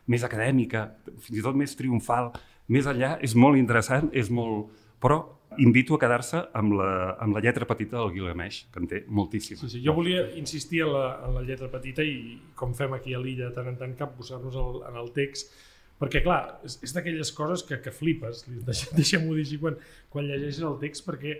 més 0.09 0.25
acadèmica, 0.25 0.87
fins 1.21 1.37
i 1.37 1.45
tot 1.45 1.59
més 1.59 1.77
triomfal, 1.77 2.33
més 2.69 2.87
enllà, 2.91 3.17
és 3.25 3.35
molt 3.35 3.57
interessant, 3.61 4.11
és 4.13 4.31
molt... 4.31 4.71
Però 5.01 5.17
invito 5.63 5.95
a 5.97 5.99
quedar-se 6.03 6.41
amb, 6.59 6.75
la, 6.79 6.89
amb 7.23 7.35
la 7.37 7.41
lletra 7.43 7.67
petita 7.67 7.97
del 8.01 8.11
Gilgamesh, 8.17 8.65
que 8.73 8.81
en 8.83 8.89
té 8.91 8.99
moltíssima. 9.09 9.61
Sí, 9.63 9.69
sí. 9.77 9.81
Jo 9.85 9.95
volia 9.97 10.25
insistir 10.39 10.83
en 10.85 10.93
la, 10.93 11.07
en 11.27 11.35
la 11.39 11.43
lletra 11.47 11.71
petita 11.73 12.05
i 12.05 12.37
com 12.59 12.75
fem 12.79 12.93
aquí 12.99 13.15
a 13.17 13.21
l'illa 13.23 13.49
tant 13.57 13.71
en 13.73 13.79
tant 13.81 13.95
capbussar-nos 13.99 14.59
el- 14.59 14.83
en 14.91 14.99
el 15.01 15.11
text 15.17 15.55
perquè 15.99 16.21
clar, 16.23 16.61
és, 16.63 16.77
és 16.87 16.93
d'aquelles 16.95 17.31
coses 17.35 17.65
que, 17.67 17.81
que 17.83 17.91
flipes, 17.91 18.45
Deixem- 18.67 18.93
deixem-ho 18.99 19.33
dir 19.39 19.47
així 19.47 19.59
quan, 19.59 19.79
quan 20.13 20.29
llegeixes 20.29 20.63
el 20.69 20.77
text 20.83 21.07
perquè 21.09 21.39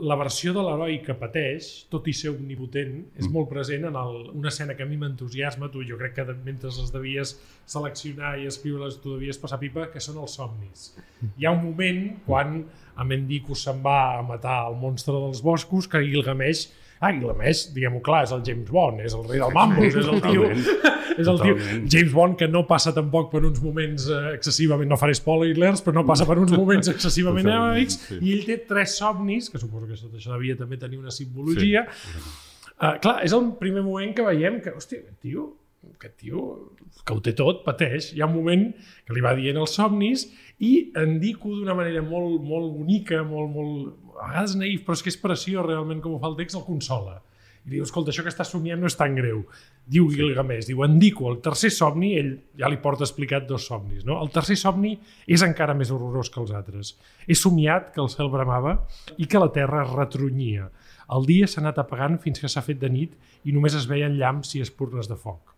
la 0.00 0.16
versió 0.16 0.52
de 0.56 0.62
l'heroi 0.64 0.98
que 1.04 1.14
pateix, 1.18 1.68
tot 1.92 2.06
i 2.08 2.14
ser 2.16 2.30
omnipotent, 2.32 3.06
és 3.16 3.26
Mm. 3.26 3.32
molt 3.34 3.48
present 3.50 3.84
en 3.88 3.96
el, 3.96 4.30
una 4.34 4.48
escena 4.48 4.74
que 4.76 4.82
a 4.82 4.86
mi 4.86 4.96
m'entusiasma, 4.96 5.70
tu 5.70 5.82
jo 5.86 5.98
crec 5.98 6.14
que 6.14 6.24
de, 6.24 6.34
mentre 6.44 6.68
les 6.70 6.92
devies 6.92 7.34
seleccionar 7.66 8.38
i 8.40 8.46
escriure-les 8.46 9.00
tu 9.02 9.14
devies 9.16 9.38
passar 9.38 9.58
pipa, 9.60 9.90
que 9.92 10.00
són 10.00 10.18
els 10.18 10.34
somnis. 10.38 10.96
Hi 11.38 11.46
ha 11.46 11.52
un 11.52 11.64
moment 11.64 12.20
quan 12.26 12.64
a 12.96 13.04
Mendico 13.04 13.54
se'n 13.54 13.82
va 13.84 14.18
a 14.18 14.22
matar 14.22 14.68
el 14.70 14.76
monstre 14.76 15.14
dels 15.14 15.42
boscos 15.42 15.88
que 15.88 16.02
Gilgamesh 16.04 16.68
Ah, 17.00 17.14
Gilgamesh, 17.16 17.70
diguem-ho 17.72 18.02
clar, 18.04 18.26
és 18.26 18.32
el 18.36 18.42
James 18.44 18.68
Bond, 18.68 18.98
és 19.00 19.14
el 19.16 19.22
rei 19.24 19.40
del 19.40 19.54
mambo, 19.56 19.80
és 19.86 19.94
el 19.96 20.18
tio, 20.20 20.48
és 20.52 21.30
el 21.32 21.38
tio. 21.40 21.54
James 21.88 22.10
Bond 22.12 22.36
que 22.36 22.48
no 22.50 22.66
passa 22.68 22.92
tampoc 22.92 23.30
per 23.32 23.40
uns 23.48 23.62
moments 23.64 24.04
eh, 24.12 24.34
excessivament, 24.34 24.90
no 24.90 24.98
faré 25.00 25.14
spoilers, 25.16 25.80
però 25.86 25.96
no 25.96 26.04
passa 26.10 26.26
per 26.28 26.36
uns 26.42 26.52
moments 26.52 26.90
excessivament 26.94 27.48
heroics, 27.48 27.96
sí. 28.04 28.20
i 28.20 28.34
ell 28.36 28.44
té 28.44 28.58
tres 28.68 28.98
somnis, 29.00 29.48
que 29.48 29.62
suposo 29.62 29.88
que 29.88 29.96
tot 29.96 30.18
això 30.20 30.34
devia 30.34 30.58
també 30.60 30.76
tenir 30.82 31.00
una 31.00 31.14
simbologia. 31.14 31.86
Sí. 31.88 32.20
Uh, 32.80 32.94
clar, 33.00 33.16
és 33.24 33.32
el 33.36 33.48
primer 33.60 33.80
moment 33.86 34.12
que 34.16 34.28
veiem 34.28 34.60
que, 34.60 34.76
hòstia, 34.76 35.00
aquest 35.00 35.24
tio, 35.24 35.48
aquest 35.94 36.18
tio 36.20 36.44
que 37.04 37.16
ho 37.16 37.20
té 37.24 37.32
tot, 37.36 37.64
pateix. 37.64 38.10
Hi 38.12 38.20
ha 38.20 38.28
un 38.28 38.36
moment 38.36 38.68
que 39.06 39.16
li 39.16 39.24
va 39.24 39.32
dient 39.38 39.58
els 39.60 39.72
somnis 39.76 40.26
i 40.60 40.90
en 41.00 41.16
Dico 41.22 41.52
d'una 41.54 41.76
manera 41.76 42.02
molt, 42.04 42.42
molt 42.44 42.74
bonica, 42.76 43.22
molt, 43.24 43.52
molt, 43.54 44.09
a 44.20 44.28
vegades 44.28 44.54
naïf, 44.60 44.84
però 44.84 44.96
és 44.96 45.02
que 45.04 45.12
és 45.12 45.18
preciós 45.20 45.66
realment 45.66 46.00
com 46.04 46.14
ho 46.14 46.22
fa 46.22 46.30
el 46.30 46.38
text, 46.38 46.58
el 46.58 46.66
consola. 46.66 47.18
I 47.66 47.74
diu, 47.74 47.84
escolta, 47.84 48.08
això 48.12 48.24
que 48.24 48.32
estàs 48.32 48.48
somiant 48.54 48.80
no 48.80 48.88
és 48.88 48.96
tan 48.96 49.14
greu. 49.16 49.42
Diu 49.90 50.06
Gilgamesh, 50.12 50.68
diu, 50.70 50.80
en 50.86 50.96
Dico, 51.00 51.26
el 51.28 51.40
tercer 51.44 51.68
somni, 51.74 52.14
ell 52.16 52.30
ja 52.56 52.70
li 52.72 52.78
porta 52.80 53.04
explicat 53.04 53.44
dos 53.48 53.66
somnis, 53.68 54.06
no? 54.08 54.16
El 54.24 54.32
tercer 54.32 54.56
somni 54.60 54.94
és 55.28 55.44
encara 55.44 55.76
més 55.76 55.92
horrorós 55.92 56.32
que 56.32 56.40
els 56.40 56.54
altres. 56.56 56.94
He 57.28 57.36
somiat 57.36 57.92
que 57.94 58.00
el 58.04 58.08
cel 58.12 58.32
bramava 58.32 58.78
i 59.18 59.28
que 59.28 59.42
la 59.42 59.50
terra 59.52 59.84
es 59.84 59.92
retrunyia. 59.92 60.70
El 61.12 61.28
dia 61.28 61.48
s'ha 61.50 61.60
anat 61.60 61.82
apagant 61.82 62.16
fins 62.22 62.40
que 62.40 62.48
s'ha 62.48 62.64
fet 62.64 62.80
de 62.80 62.88
nit 62.88 63.16
i 63.44 63.52
només 63.52 63.76
es 63.76 63.88
veien 63.90 64.16
llamps 64.16 64.54
i 64.56 64.64
espurnes 64.64 65.10
de 65.10 65.18
foc. 65.20 65.52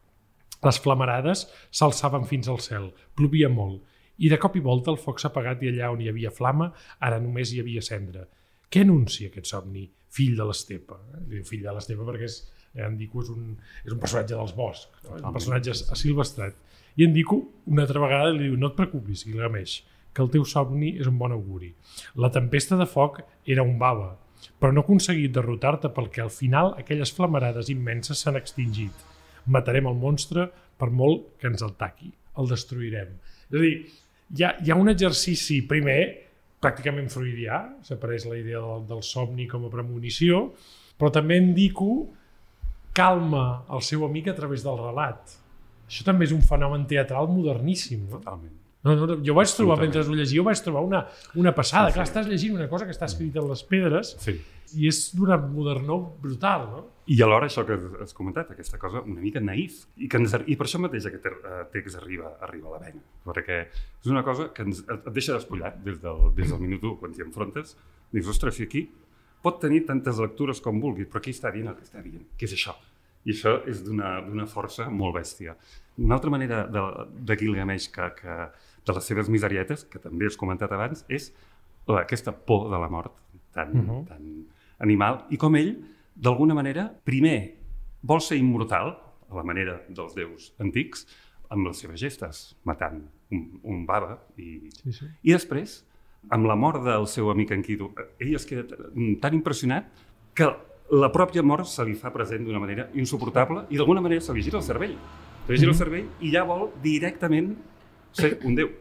Les 0.67 0.79
flamarades 0.83 1.47
s'alçaven 1.71 2.27
fins 2.27 2.49
al 2.49 2.63
cel, 2.63 2.91
plovia 3.19 3.51
molt, 3.51 3.83
i 4.19 4.31
de 4.31 4.39
cop 4.39 4.57
i 4.57 4.63
volta 4.63 4.91
el 4.93 5.01
foc 5.03 5.19
s'ha 5.21 5.31
apagat 5.31 5.63
i 5.63 5.71
allà 5.71 5.91
on 5.95 6.03
hi 6.03 6.11
havia 6.11 6.31
flama, 6.35 6.71
ara 6.99 7.19
només 7.23 7.53
hi 7.53 7.61
havia 7.63 7.83
cendra. 7.83 8.27
Què 8.73 8.87
anuncia 8.87 9.29
aquest 9.29 9.51
somni? 9.53 9.85
Fill 10.13 10.37
de 10.39 10.47
l'estepa. 10.49 10.99
Diu 11.29 11.45
fill 11.49 11.65
de 11.65 11.73
l'estepa 11.77 12.07
perquè 12.09 12.29
és, 12.29 12.39
eh, 12.75 12.85
en 12.87 12.97
Dico 12.97 13.21
és 13.23 13.31
un, 13.33 13.53
és 13.85 13.93
un 13.93 14.01
personatge 14.01 14.37
dels 14.37 14.55
boscs, 14.57 14.89
no? 15.05 15.19
un 15.21 15.37
personatge 15.37 15.77
asilvestrat. 15.93 16.57
I 16.97 17.07
en 17.07 17.13
Dico, 17.17 17.39
una 17.67 17.87
altra 17.87 18.01
vegada, 18.01 18.33
li 18.33 18.49
diu, 18.49 18.57
no 18.61 18.73
et 18.73 18.77
preocupis, 18.77 19.25
Gilgamesh, 19.25 19.79
que 20.13 20.25
el 20.25 20.33
teu 20.33 20.45
somni 20.49 20.93
és 21.01 21.09
un 21.09 21.17
bon 21.21 21.33
auguri. 21.33 21.71
La 22.21 22.33
tempesta 22.33 22.77
de 22.77 22.89
foc 22.89 23.23
era 23.49 23.65
un 23.65 23.79
bava, 23.81 24.11
però 24.61 24.73
no 24.73 24.83
ha 24.83 24.87
aconseguit 24.87 25.33
derrotar-te 25.33 25.93
perquè 25.95 26.25
al 26.25 26.33
final 26.35 26.75
aquelles 26.81 27.13
flamarades 27.17 27.71
immenses 27.73 28.21
s'han 28.21 28.37
extingit. 28.41 28.93
Matarem 29.47 29.89
el 29.89 29.97
monstre 29.99 30.49
per 30.79 30.91
molt 30.91 31.33
que 31.41 31.49
ens 31.49 31.65
el 31.65 31.77
taqui. 31.81 32.13
El 32.39 32.49
destruirem. 32.49 33.17
És 33.51 33.57
a 33.59 33.63
dir, 33.63 33.73
hi 34.37 34.45
ha, 34.45 34.53
hi 34.65 34.73
ha 34.73 34.79
un 34.81 34.89
exercici, 34.93 35.61
primer, 35.69 36.01
pràcticament 36.63 37.11
freudià, 37.13 37.61
s'apareix 37.87 38.27
la 38.31 38.39
idea 38.39 38.63
del, 38.63 38.87
del 38.89 39.03
somni 39.07 39.49
com 39.51 39.67
a 39.67 39.73
premonició, 39.73 40.47
però 40.99 41.11
també 41.15 41.41
en 41.43 41.53
Dico 41.57 41.93
calma 42.95 43.65
el 43.73 43.83
seu 43.85 44.05
amic 44.07 44.31
a 44.31 44.37
través 44.39 44.65
del 44.65 44.79
relat. 44.79 45.39
Això 45.89 46.07
també 46.07 46.29
és 46.29 46.35
un 46.37 46.45
fenomen 46.47 46.87
teatral 46.89 47.29
moderníssim. 47.33 48.07
No? 48.07 48.21
Totalment. 48.21 48.62
No, 48.85 48.97
no, 48.99 49.15
jo 49.23 49.35
vaig 49.37 49.51
trobar, 49.55 49.77
mentre 49.79 50.01
ho 50.03 50.15
llegia, 50.17 50.43
vaig 50.43 50.59
trobar 50.65 50.83
una, 50.83 51.05
una 51.39 51.53
passada. 51.55 51.87
Sí, 51.87 51.93
sí. 51.93 51.99
Clar, 52.01 52.07
estàs 52.09 52.27
llegint 52.27 52.57
una 52.57 52.69
cosa 52.69 52.85
que 52.89 52.91
està 52.97 53.07
escrita 53.07 53.39
en 53.39 53.47
les 53.49 53.63
pedres 53.63 54.17
Sí. 54.19 54.35
i 54.81 54.89
és 54.89 54.99
d'una 55.15 55.37
modernor 55.39 56.01
brutal, 56.23 56.65
no? 56.71 56.81
I 57.07 57.21
alhora 57.23 57.47
això 57.47 57.63
que 57.67 57.77
has- 58.03 58.15
comentat, 58.15 58.51
aquesta 58.51 58.79
cosa 58.83 59.01
una 59.03 59.21
mica 59.21 59.39
naïf, 59.41 59.85
i, 59.99 60.09
que 60.09 60.17
ens, 60.19 60.35
i 60.47 60.57
per 60.57 60.67
això 60.67 60.81
mateix 60.83 61.07
aquest 61.07 61.27
eh, 61.31 61.65
text 61.73 61.99
arriba, 62.01 62.33
arriba 62.41 62.69
a 62.71 62.73
la 62.73 62.81
vena, 62.87 63.03
perquè 63.27 63.61
és 63.69 64.11
una 64.11 64.23
cosa 64.27 64.49
que 64.55 64.63
ens, 64.67 64.83
et 64.89 65.07
deixa 65.13 65.35
despullat 65.39 65.79
des 65.85 66.01
del, 66.03 66.33
des 66.35 66.51
del 66.51 66.59
minut 66.63 66.83
1, 66.83 66.97
quan 66.99 67.13
t'hi 67.15 67.23
enfrontes, 67.23 67.77
dius, 68.13 68.27
ostres, 68.35 68.57
si 68.59 68.65
aquí 68.67 68.89
pot 69.43 69.61
tenir 69.61 69.85
tantes 69.87 70.19
lectures 70.19 70.61
com 70.63 70.81
vulgui, 70.81 71.05
però 71.07 71.19
aquí 71.23 71.31
està 71.35 71.51
dient 71.55 71.69
el 71.71 71.77
que 71.79 71.87
està 71.87 72.03
dient, 72.03 72.27
que 72.39 72.47
és 72.51 72.53
això. 72.59 72.75
I 73.27 73.31
això 73.31 73.61
és 73.71 73.85
d'una 73.87 74.47
força 74.51 74.89
molt 74.91 75.15
bèstia. 75.15 75.55
Una 76.03 76.17
altra 76.17 76.31
manera 76.31 76.65
de, 76.67 76.81
de 77.23 77.37
Gilgamesh 77.39 77.91
que, 77.95 78.09
que, 78.19 78.37
de 78.87 78.95
les 78.97 79.05
seves 79.05 79.29
miserietes, 79.29 79.85
que 79.85 80.01
també 80.03 80.27
has 80.27 80.37
comentat 80.37 80.73
abans, 80.73 81.05
és 81.09 81.31
aquesta 81.87 82.33
por 82.33 82.69
de 82.71 82.79
la 82.79 82.89
mort 82.91 83.15
tan, 83.53 83.77
uh 83.77 83.83
-huh. 83.83 84.07
tan 84.09 84.47
animal, 84.79 85.27
i 85.31 85.37
com 85.37 85.55
ell, 85.57 85.77
d'alguna 86.15 86.55
manera, 86.55 86.93
primer 87.05 87.55
vol 88.03 88.21
ser 88.21 88.37
immortal, 88.39 88.99
a 89.31 89.35
la 89.35 89.43
manera 89.43 89.81
dels 89.89 90.15
déus 90.15 90.55
antics, 90.59 91.07
amb 91.49 91.67
les 91.67 91.79
seves 91.79 92.01
gestes, 92.01 92.57
matant 92.65 93.03
un, 93.31 93.61
un 93.63 93.87
baba, 93.87 94.19
i, 94.37 94.71
Sí, 94.83 94.93
sí. 94.93 95.07
i 95.23 95.33
després, 95.33 95.85
amb 96.31 96.47
la 96.47 96.57
mort 96.57 96.85
del 96.85 97.07
seu 97.07 97.31
amic 97.31 97.51
Enkidu, 97.51 97.93
ell 98.19 98.35
es 98.35 98.47
queda 98.47 98.77
tan 99.21 99.35
impressionat 99.35 99.89
que 100.35 100.49
la 100.93 101.11
pròpia 101.13 101.43
mort 101.43 101.67
se 101.67 101.85
li 101.85 101.95
fa 101.95 102.13
present 102.13 102.45
d'una 102.45 102.61
manera 102.61 102.89
insuportable 102.95 103.67
i 103.71 103.77
d'alguna 103.77 104.03
manera 104.05 104.21
se 104.21 104.35
li 104.37 104.43
gira 104.43 104.59
el 104.59 104.65
cervell. 104.65 104.97
Se 105.47 105.53
li 105.53 105.59
gira 105.59 105.73
el 105.73 105.79
cervell 105.79 106.09
i 106.21 106.33
ja 106.35 106.45
vol 106.45 106.69
directament 106.83 107.57
ser 108.17 108.39
un 108.45 108.57
déu. 108.59 108.73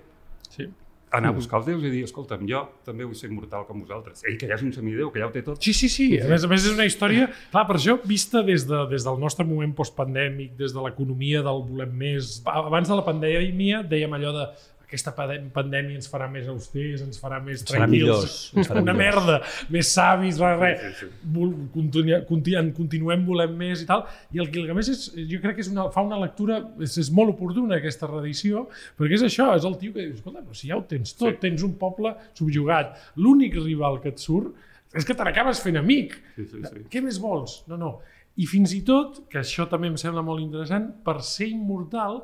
sí. 0.50 0.70
Anar 1.12 1.34
a 1.34 1.36
buscar 1.36 1.58
els 1.60 1.66
déus 1.68 1.82
i 1.84 1.90
dir, 1.92 2.06
escolta'm, 2.08 2.46
jo 2.48 2.62
també 2.88 3.04
vull 3.04 3.18
ser 3.20 3.28
immortal 3.28 3.66
com 3.68 3.82
vosaltres. 3.82 4.22
Ell, 4.24 4.38
que 4.40 4.48
ja 4.48 4.56
és 4.56 4.62
un 4.64 4.72
semidéu, 4.72 5.10
que 5.12 5.20
ja 5.20 5.26
ho 5.28 5.34
té 5.34 5.42
tot. 5.44 5.60
Sí, 5.60 5.74
sí, 5.76 5.90
sí. 5.92 6.06
A 6.24 6.30
més 6.30 6.46
a 6.48 6.48
més 6.48 6.64
és 6.64 6.72
una 6.72 6.86
història, 6.88 7.26
clar, 7.52 7.66
per 7.68 7.76
això, 7.76 7.98
vista 8.08 8.40
des, 8.48 8.64
de, 8.70 8.80
des 8.88 9.04
del 9.04 9.20
nostre 9.20 9.44
moment 9.44 9.74
postpandèmic, 9.76 10.54
des 10.56 10.72
de 10.72 10.86
l'economia 10.86 11.44
del 11.44 11.60
volem 11.68 11.92
més... 12.00 12.38
Abans 12.48 12.88
de 12.88 12.96
la 12.96 13.04
pandèmia 13.04 13.84
dèiem 13.92 14.16
allò 14.16 14.32
de 14.38 14.46
aquesta 14.92 15.14
pandèmia 15.16 15.96
ens 15.96 16.10
farà 16.12 16.28
més 16.28 16.50
austers, 16.52 17.02
ens 17.06 17.18
farà 17.22 17.38
més 17.44 17.64
tranquils, 17.64 17.92
millors, 17.94 18.34
ens 18.60 18.68
farà 18.70 18.82
una 18.84 18.92
millors. 18.94 19.16
merda, 19.16 19.38
més 19.72 19.92
savis, 19.96 20.38
res, 20.44 20.60
res. 20.60 20.82
Sí, 20.84 20.92
sí, 21.00 21.08
sí. 21.08 21.30
Vol- 21.38 21.54
continua- 21.74 22.20
conti- 22.28 22.58
en 22.60 22.74
continuem 22.76 23.24
volem 23.26 23.56
més 23.58 23.86
i 23.86 23.88
tal, 23.88 24.04
i 24.36 24.44
el 24.44 24.52
Gilgamesh 24.52 24.92
és, 24.92 25.06
jo 25.32 25.40
crec 25.42 25.56
que 25.62 25.64
és 25.64 25.72
una, 25.72 25.88
fa 25.96 26.04
una 26.04 26.20
lectura, 26.20 26.60
és, 26.84 26.98
és 27.00 27.10
molt 27.16 27.32
oportuna 27.38 27.80
aquesta 27.80 28.12
reedició, 28.12 28.68
perquè 29.00 29.16
és 29.16 29.24
això, 29.30 29.48
és 29.56 29.64
el 29.72 29.80
tio 29.80 29.96
que 29.96 30.04
diu, 30.10 30.18
escolta, 30.20 30.44
però 30.44 30.60
si 30.60 30.68
ja 30.74 30.76
ho 30.76 30.84
tens 30.92 31.16
tot, 31.16 31.32
Sí. 31.32 31.40
tens 31.48 31.64
un 31.64 31.78
poble 31.80 32.12
subjugat, 32.36 32.98
l'únic 33.16 33.56
rival 33.64 34.02
que 34.04 34.12
et 34.12 34.20
surt 34.20 34.52
és 34.94 35.06
que 35.08 35.16
te 35.16 35.24
n'acabes 35.24 35.62
fent 35.64 35.78
amic. 35.80 36.18
Sí, 36.36 36.44
sí, 36.52 36.60
sí. 36.68 36.84
Què 36.92 37.00
més 37.02 37.16
vols? 37.24 37.62
No, 37.72 37.78
no. 37.80 37.94
I 38.36 38.46
fins 38.48 38.74
i 38.76 38.82
tot, 38.84 39.22
que 39.32 39.40
això 39.40 39.70
també 39.72 39.88
em 39.88 39.96
sembla 40.00 40.22
molt 40.24 40.44
interessant, 40.44 40.90
per 41.06 41.22
ser 41.24 41.48
immortal, 41.54 42.20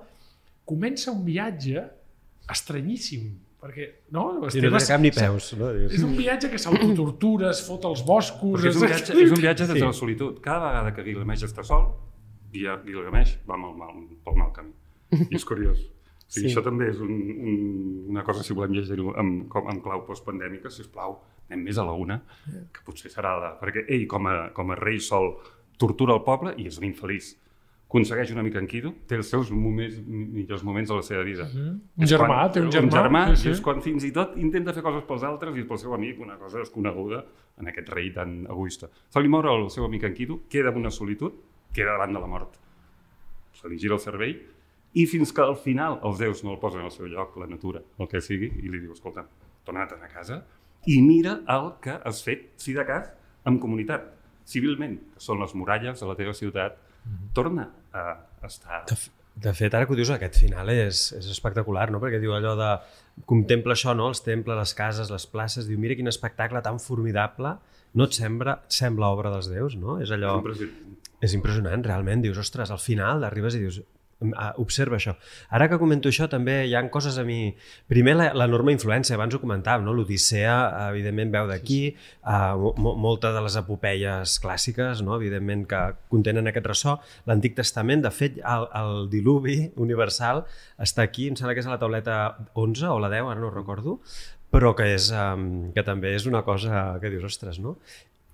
comença 0.68 1.12
un 1.14 1.24
viatge 1.24 1.86
estranyíssim, 2.52 3.28
perquè 3.62 3.88
no? 4.16 4.28
I 4.48 4.62
no 4.64 4.78
té 4.78 4.86
cap 4.88 5.02
ni 5.04 5.12
peus. 5.12 5.52
No? 5.60 5.70
És 5.88 6.04
un 6.06 6.16
viatge 6.18 6.50
que 6.54 6.60
s'autotortura, 6.62 7.52
es 7.52 7.64
fot 7.68 7.86
als 7.90 8.04
boscos... 8.08 8.60
Perquè 8.62 8.72
és 8.74 8.78
un 8.80 8.86
es- 8.88 8.94
viatge, 8.94 9.18
és 9.26 9.32
un 9.36 9.42
viatge 9.44 9.68
des 9.68 9.80
de 9.82 9.86
la 9.86 9.94
solitud. 9.96 10.40
Cada 10.44 10.68
vegada 10.70 10.94
que 10.96 11.04
Gilgamesh 11.08 11.44
està 11.50 11.66
sol, 11.68 11.90
Gil- 12.54 12.82
Gilgamesh 12.86 13.38
va 13.50 13.58
mal, 13.60 13.74
mal, 13.78 13.94
pel 14.24 14.38
mal 14.40 14.52
camí. 14.56 14.74
I 15.18 15.36
és 15.40 15.46
curiós. 15.48 15.80
O 15.80 16.30
sigui, 16.30 16.50
Sí. 16.50 16.52
Això 16.52 16.60
també 16.60 16.90
és 16.92 16.98
un, 17.00 17.12
un, 17.40 17.60
una 18.12 18.24
cosa, 18.28 18.42
si 18.44 18.52
volem 18.54 18.74
llegir-ho 18.76 19.14
amb, 19.16 19.46
com, 19.48 19.70
amb 19.72 19.80
clau 19.84 20.02
postpandèmica, 20.04 20.68
si 20.70 20.82
us 20.84 20.90
plau, 20.92 21.14
anem 21.48 21.62
més 21.70 21.78
a 21.80 21.86
la 21.88 21.94
una, 21.96 22.18
que 22.76 22.82
potser 22.84 23.08
serà 23.14 23.32
la... 23.40 23.54
Perquè 23.62 23.86
ell, 23.88 24.04
com 24.12 24.28
a, 24.28 24.34
com 24.52 24.74
a 24.74 24.76
rei 24.76 25.00
sol, 25.00 25.38
tortura 25.80 26.18
el 26.18 26.26
poble 26.28 26.52
i 26.60 26.66
és 26.68 26.82
un 26.82 26.84
infeliç. 26.90 27.30
Aconsegueix 27.88 28.32
una 28.34 28.44
mica 28.44 28.60
Enkidu, 28.60 28.90
té 29.08 29.16
els 29.16 29.30
seus 29.32 29.48
moments, 29.56 29.96
millors 30.06 30.64
moments 30.68 30.90
de 30.92 30.96
la 30.98 31.04
seva 31.08 31.22
vida. 31.24 31.46
Un 31.56 32.04
És 32.04 32.10
germà, 32.12 32.28
quan- 32.28 32.52
té 32.52 32.60
un 32.60 32.70
germà, 32.70 32.84
Un 32.84 32.92
germà, 32.92 33.22
sí, 33.36 33.44
sí, 33.44 33.50
és 33.56 33.62
quan 33.64 33.82
fins 33.82 34.04
i 34.04 34.12
tot 34.12 34.34
intenta 34.36 34.74
fer 34.74 34.84
coses 34.84 35.06
pels 35.08 35.24
altres 35.24 35.56
i 35.56 35.64
pel 35.64 35.78
seu 35.80 35.94
amic, 35.96 36.20
una 36.20 36.36
cosa 36.38 36.60
desconeguda 36.60 37.24
en 37.62 37.68
aquest 37.72 37.88
rei 37.90 38.12
tan 38.12 38.42
egoista. 38.46 38.90
Se 39.10 39.22
li 39.22 39.30
mor 39.30 39.46
el 39.48 39.70
seu 39.72 39.86
amic 39.86 40.04
Enkidu, 40.04 40.42
queda 40.50 40.70
en 40.70 40.78
una 40.82 40.92
solitud, 40.92 41.32
queda 41.74 41.94
davant 41.94 42.12
de 42.14 42.20
la 42.20 42.28
mort. 42.28 42.58
Se 43.54 43.70
li 43.70 43.78
gira 43.80 43.94
el 43.96 44.00
cervell 44.04 44.36
i 44.94 45.06
fins 45.06 45.32
que 45.32 45.42
al 45.42 45.56
final 45.56 46.00
els 46.04 46.20
déus 46.20 46.44
no 46.44 46.52
el 46.52 46.60
posen 46.60 46.82
al 46.82 46.92
seu 46.92 47.08
lloc, 47.08 47.38
la 47.38 47.48
natura, 47.48 47.82
el 48.00 48.08
que 48.08 48.20
sigui, 48.20 48.52
i 48.64 48.68
li 48.68 48.80
diu, 48.80 48.92
escolta, 48.92 49.24
torna't 49.64 49.94
a 49.96 50.08
casa 50.12 50.44
i 50.88 51.02
mira 51.02 51.40
el 51.48 51.72
que 51.82 51.96
has 52.04 52.22
fet, 52.24 52.50
si 52.58 52.74
de 52.74 52.84
cas, 52.86 53.10
en 53.46 53.58
comunitat, 53.60 54.12
civilment, 54.46 55.00
que 55.16 55.20
són 55.24 55.40
les 55.40 55.56
muralles 55.56 56.00
de 56.00 56.06
la 56.08 56.16
teva 56.16 56.34
ciutat, 56.34 56.78
torna 57.38 57.70
a 57.94 58.08
estar... 58.48 58.84
De, 58.90 58.98
de 59.48 59.54
fet, 59.54 59.74
ara 59.78 59.86
que 59.86 59.94
ho 59.94 59.98
dius, 60.00 60.10
aquest 60.14 60.40
final 60.42 60.70
és, 60.74 61.08
és 61.18 61.28
espectacular, 61.34 61.90
no? 61.94 62.02
perquè 62.04 62.22
diu 62.24 62.34
allò 62.38 62.56
de... 62.60 62.72
Contempla 63.30 63.74
això, 63.74 63.96
no? 63.98 64.12
els 64.12 64.22
temples, 64.26 64.58
les 64.60 64.74
cases, 64.78 65.10
les 65.14 65.26
places, 65.30 65.66
diu, 65.70 65.80
mira 65.82 65.98
quin 65.98 66.10
espectacle 66.10 66.62
tan 66.66 66.78
formidable, 66.82 67.56
no 67.98 68.06
et 68.06 68.18
sembla, 68.18 68.60
sembla 68.70 69.10
obra 69.14 69.32
dels 69.34 69.50
déus, 69.50 69.78
no? 69.80 69.98
És 70.04 70.12
allò... 70.14 70.36
Impressionant. 70.42 70.98
És 71.26 71.34
impressionant, 71.34 71.86
realment. 71.86 72.22
Dius, 72.22 72.38
ostres, 72.44 72.70
al 72.70 72.82
final 72.82 73.26
arribes 73.26 73.56
i 73.58 73.62
dius, 73.64 73.80
"Ah, 73.82 73.97
observa 74.58 74.98
això. 74.98 75.14
Ara 75.54 75.68
que 75.70 75.78
comento 75.78 76.10
això, 76.10 76.26
també 76.30 76.66
hi 76.66 76.74
han 76.76 76.90
coses 76.90 77.18
a 77.22 77.24
mi... 77.28 77.52
Primer, 77.88 78.16
la- 78.18 78.32
l'enorme 78.34 78.74
influència, 78.74 79.16
abans 79.16 79.36
ho 79.36 79.42
comentàvem, 79.42 79.86
no? 79.86 79.94
l'Odissea, 79.94 80.56
evidentment, 80.90 81.32
veu 81.36 81.48
d'aquí, 81.50 81.82
uh, 82.26 82.72
mo 82.82 82.96
molta 82.98 83.32
de 83.36 83.44
les 83.46 83.58
epopeies 83.62 84.38
clàssiques, 84.42 85.04
no? 85.06 85.16
evidentment, 85.20 85.68
que 85.70 85.82
contenen 86.10 86.50
aquest 86.50 86.72
ressò. 86.72 86.98
L'Antic 87.30 87.56
Testament, 87.60 88.02
de 88.08 88.14
fet, 88.14 88.42
el, 88.42 88.68
el 88.82 89.06
diluvi 89.14 89.60
universal 89.78 90.44
està 90.82 91.06
aquí, 91.06 91.30
em 91.30 91.38
sembla 91.38 91.54
que 91.54 91.62
és 91.62 91.70
a 91.70 91.76
la 91.76 91.80
tauleta 91.82 92.18
11 92.58 92.90
o 92.90 92.98
la 93.04 93.14
10, 93.14 93.30
ara 93.36 93.42
no 93.44 93.54
recordo, 93.54 94.00
però 94.50 94.74
que, 94.74 94.90
és, 94.96 95.12
um, 95.14 95.72
que 95.76 95.84
també 95.86 96.16
és 96.18 96.26
una 96.26 96.42
cosa 96.48 96.98
que 97.02 97.12
dius, 97.14 97.26
ostres, 97.28 97.62
no? 97.62 97.78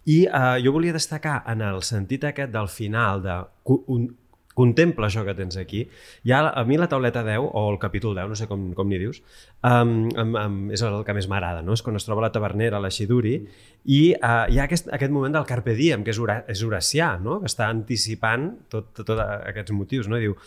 I 0.06 0.26
uh, 0.28 0.58
jo 0.60 0.74
volia 0.76 0.92
destacar 0.96 1.42
en 1.48 1.62
el 1.64 1.80
sentit 1.84 2.26
aquest 2.28 2.52
del 2.52 2.68
final 2.68 3.22
de 3.24 3.38
un, 3.64 4.10
contempla 4.54 5.10
això 5.10 5.24
que 5.26 5.36
tens 5.38 5.58
aquí. 5.58 5.84
Ha, 6.30 6.42
a 6.50 6.64
mi 6.68 6.78
la 6.78 6.88
tauleta 6.92 7.24
10, 7.26 7.50
o 7.52 7.66
el 7.72 7.80
capítol 7.82 8.16
10, 8.18 8.30
no 8.32 8.38
sé 8.38 8.48
com, 8.50 8.70
com 8.78 8.90
n'hi 8.90 9.00
dius, 9.02 9.22
um, 9.66 10.10
um, 10.12 10.36
um, 10.40 10.60
és 10.74 10.84
el 10.86 11.02
que 11.08 11.16
més 11.18 11.28
m'agrada, 11.32 11.64
no? 11.66 11.76
És 11.78 11.84
quan 11.86 11.98
es 12.00 12.06
troba 12.08 12.26
la 12.26 12.32
tavernera, 12.34 12.82
la 12.82 12.92
Xiduri, 12.94 13.36
i 13.84 14.02
uh, 14.16 14.46
hi 14.48 14.60
ha 14.60 14.68
aquest, 14.68 14.88
aquest 14.96 15.12
moment 15.12 15.34
del 15.36 15.48
Carpe 15.50 15.76
Diem, 15.76 16.06
que 16.06 16.14
és, 16.14 16.22
Hora, 16.22 16.40
és 16.50 16.64
Horacià, 16.64 17.14
no? 17.24 17.42
que 17.42 17.52
està 17.52 17.68
anticipant 17.72 18.50
tot, 18.72 18.94
tot, 18.96 19.08
tot 19.10 19.20
aquests 19.20 19.76
motius. 19.76 20.08
No? 20.08 20.20
I 20.20 20.30
diu, 20.30 20.38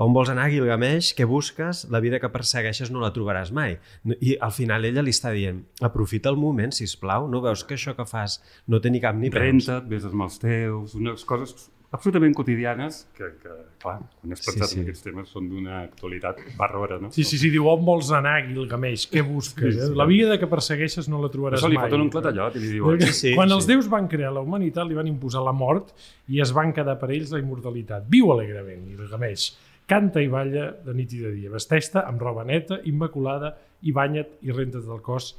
on 0.00 0.16
vols 0.16 0.32
anar, 0.32 0.48
Gilgamesh? 0.52 1.12
Què 1.18 1.26
busques? 1.28 1.84
La 1.92 2.00
vida 2.04 2.20
que 2.22 2.32
persegueixes 2.32 2.92
no 2.94 3.04
la 3.04 3.12
trobaràs 3.14 3.52
mai. 3.56 3.76
I 4.16 4.38
al 4.40 4.54
final 4.56 4.88
ella 4.88 5.04
li 5.04 5.14
està 5.14 5.34
dient, 5.36 5.62
aprofita 5.84 6.32
el 6.32 6.40
moment, 6.40 6.72
si 6.72 6.88
plau, 7.00 7.26
no 7.28 7.42
veus 7.44 7.64
que 7.66 7.76
això 7.76 7.92
que 7.98 8.06
fas 8.08 8.40
no 8.72 8.80
té 8.80 8.92
ni 8.92 9.02
cap 9.02 9.16
ni? 9.18 9.28
Renta't, 9.34 9.88
vés 9.90 10.06
amb 10.08 10.24
els 10.24 10.38
teus, 10.40 10.94
unes 10.96 11.26
coses 11.28 11.68
absolutament 11.94 12.34
quotidianes 12.34 13.06
que, 13.16 13.28
que 13.42 13.52
clar, 13.80 14.00
quan 14.20 14.32
has 14.34 14.40
Sí, 14.42 14.50
pensat 14.50 14.68
sí. 14.72 14.78
en 14.78 14.84
aquests 14.86 15.04
temes 15.06 15.28
són 15.32 15.46
d'una 15.48 15.76
actualitat 15.84 16.40
bàrbara, 16.58 16.98
no? 17.00 17.10
Sí, 17.14 17.22
sí, 17.24 17.38
sí, 17.38 17.50
diu, 17.54 17.68
on 17.70 17.84
vols 17.86 18.10
anar, 18.16 18.40
Gilgamesh? 18.48 19.06
Què 19.12 19.22
busques? 19.26 19.74
Sí, 19.74 19.80
sí. 19.80 19.92
Eh? 19.92 19.96
La 19.96 20.04
vida 20.10 20.36
que 20.42 20.48
persegueixes 20.50 21.08
no 21.12 21.20
la 21.22 21.30
trobaràs 21.32 21.60
Això 21.62 21.70
li 21.70 21.78
mai. 21.78 21.86
foten 21.88 22.02
un 22.06 22.10
clatallot 22.10 22.56
i 22.58 22.64
li 22.64 22.72
diuen... 22.74 22.98
Perquè 22.98 23.12
Sí, 23.16 23.34
quan 23.38 23.48
sí. 23.48 23.54
els 23.58 23.68
déus 23.70 23.88
van 23.92 24.08
crear 24.10 24.32
la 24.34 24.42
humanitat, 24.44 24.84
li 24.90 24.98
van 24.98 25.06
imposar 25.08 25.44
la 25.46 25.54
mort 25.56 25.94
i 26.28 26.42
es 26.42 26.52
van 26.52 26.74
quedar 26.76 26.98
per 27.00 27.10
ells 27.14 27.30
la 27.32 27.40
immortalitat. 27.40 28.04
Viu 28.10 28.32
alegrement, 28.34 28.84
Gilgamesh. 28.90 29.52
Canta 29.86 30.18
i 30.20 30.26
balla 30.26 30.72
de 30.82 30.92
nit 30.98 31.12
i 31.14 31.20
de 31.22 31.30
dia. 31.36 31.50
Vesteix-te 31.54 32.02
amb 32.02 32.20
roba 32.20 32.42
neta, 32.44 32.80
immaculada, 32.90 33.54
i 33.86 33.92
banya't 33.94 34.40
i 34.42 34.50
renta't 34.50 34.82
del 34.88 34.98
cos 35.06 35.36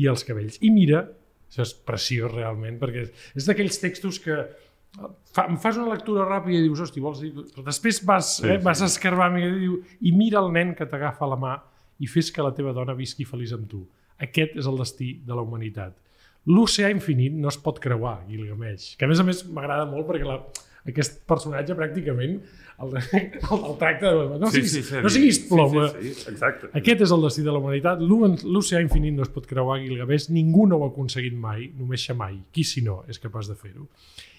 i 0.00 0.06
els 0.08 0.24
cabells. 0.24 0.56
I 0.64 0.70
mira, 0.72 1.04
això 1.50 1.60
és 1.66 1.74
preciós 1.84 2.32
realment, 2.32 2.78
perquè 2.80 3.02
és 3.36 3.44
d'aquells 3.50 3.76
textos 3.82 4.18
que 4.24 4.38
fa, 5.34 5.46
em 5.48 5.56
fas 5.62 5.78
una 5.80 5.92
lectura 5.94 6.26
ràpida 6.28 6.58
i 6.58 6.66
dius, 6.66 6.80
hosti, 6.86 7.00
vols 7.04 7.20
dir... 7.22 7.32
Però 7.54 7.64
després 7.66 8.02
vas, 8.08 8.36
Sí, 8.40 8.46
eh, 8.48 8.58
sí. 8.58 8.64
vas 8.64 8.82
escarbar 8.86 9.30
i 9.38 9.46
diu, 9.60 9.78
i 10.02 10.12
mira 10.16 10.40
el 10.42 10.50
nen 10.54 10.74
que 10.78 10.86
t'agafa 10.90 11.28
la 11.30 11.38
mà 11.40 11.56
i 12.00 12.08
fes 12.10 12.30
que 12.32 12.42
la 12.42 12.52
teva 12.56 12.72
dona 12.76 12.94
visqui 12.98 13.26
feliç 13.28 13.52
amb 13.56 13.68
tu. 13.70 13.84
Aquest 14.20 14.56
és 14.60 14.66
el 14.68 14.78
destí 14.80 15.14
de 15.24 15.36
la 15.36 15.42
humanitat. 15.46 15.94
L'oceà 16.48 16.88
infinit 16.92 17.34
no 17.36 17.48
es 17.52 17.58
pot 17.60 17.78
creuar, 17.80 18.22
Gilgamesh. 18.28 18.94
Que 18.96 19.04
a 19.04 19.08
més 19.10 19.20
a 19.20 19.24
més 19.28 19.44
m'agrada 19.52 19.84
molt 19.88 20.06
perquè 20.08 20.24
la, 20.24 20.38
aquest 20.88 21.18
personatge 21.28 21.76
pràcticament 21.76 22.38
el, 22.80 22.94
el, 22.96 23.26
el 23.58 23.74
tracta 23.80 24.12
de... 24.16 24.38
No, 24.40 24.48
siguis, 24.52 24.88
no 25.04 25.12
siguis 25.12 25.42
plom. 25.50 25.76
Sí, 25.92 26.08
sí, 26.08 26.14
sí, 26.22 26.30
exacte. 26.32 26.70
Aquest 26.80 27.04
és 27.04 27.12
el 27.12 27.26
destí 27.28 27.44
de 27.44 27.52
la 27.52 27.60
humanitat. 27.60 28.00
L'oceà 28.00 28.80
infinit 28.80 29.12
no 29.18 29.26
es 29.28 29.32
pot 29.32 29.44
creuar, 29.48 29.76
Gilgamesh. 29.84 30.30
Ningú 30.32 30.64
no 30.70 30.80
ho 30.80 30.86
ha 30.88 30.90
aconseguit 30.94 31.36
mai, 31.36 31.68
només 31.76 32.06
xamai. 32.08 32.40
Qui 32.56 32.64
si 32.64 32.80
no 32.86 33.02
és 33.12 33.20
capaç 33.20 33.52
de 33.52 33.58
fer-ho? 33.60 33.84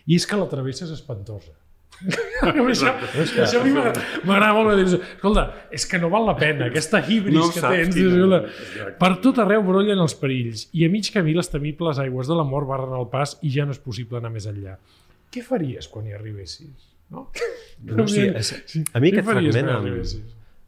I 0.07 0.17
és 0.17 0.25
que 0.27 0.39
la 0.39 0.47
travessa 0.51 0.85
és 0.87 0.93
espantosa. 0.95 1.53
això, 2.71 2.89
això 3.43 3.59
a 3.59 3.63
mi 3.65 3.73
m'agrada 3.75 4.53
molt 4.55 4.71
dir 4.79 4.85
escolta, 4.97 5.43
és 5.69 5.83
que 5.85 5.99
no 6.01 6.09
val 6.09 6.23
la 6.25 6.33
pena 6.39 6.69
aquesta 6.71 7.01
híbris 7.03 7.35
No 7.35 7.49
que 7.53 7.61
tens 7.61 7.93
quina- 7.93 8.39
per 8.97 9.11
tot 9.21 9.37
arreu 9.43 9.61
brollen 9.67 10.01
els 10.01 10.15
perills 10.17 10.63
i 10.73 10.87
a 10.87 10.89
mig 10.89 11.11
camí 11.13 11.35
les 11.37 11.51
temibles 11.51 11.99
aigües 12.01 12.31
de 12.31 12.37
la 12.39 12.45
mort 12.47 12.65
barren 12.71 12.95
el 12.97 13.05
pas 13.11 13.35
i 13.45 13.51
ja 13.53 13.67
no 13.69 13.75
és 13.75 13.81
possible 13.83 14.17
anar 14.17 14.31
més 14.33 14.47
enllà 14.49 14.79
què 15.31 15.43
faries 15.45 15.87
quan 15.91 16.07
hi 16.09 16.15
arribessis? 16.17 16.89
No? 17.11 17.27
No, 17.85 18.07
sí, 18.07 18.23
és, 18.39 18.49
a 18.95 18.99
mi 19.03 19.11
Què 19.11 19.19
aquest 19.21 19.29
fragment 19.29 19.69
em? 19.75 19.87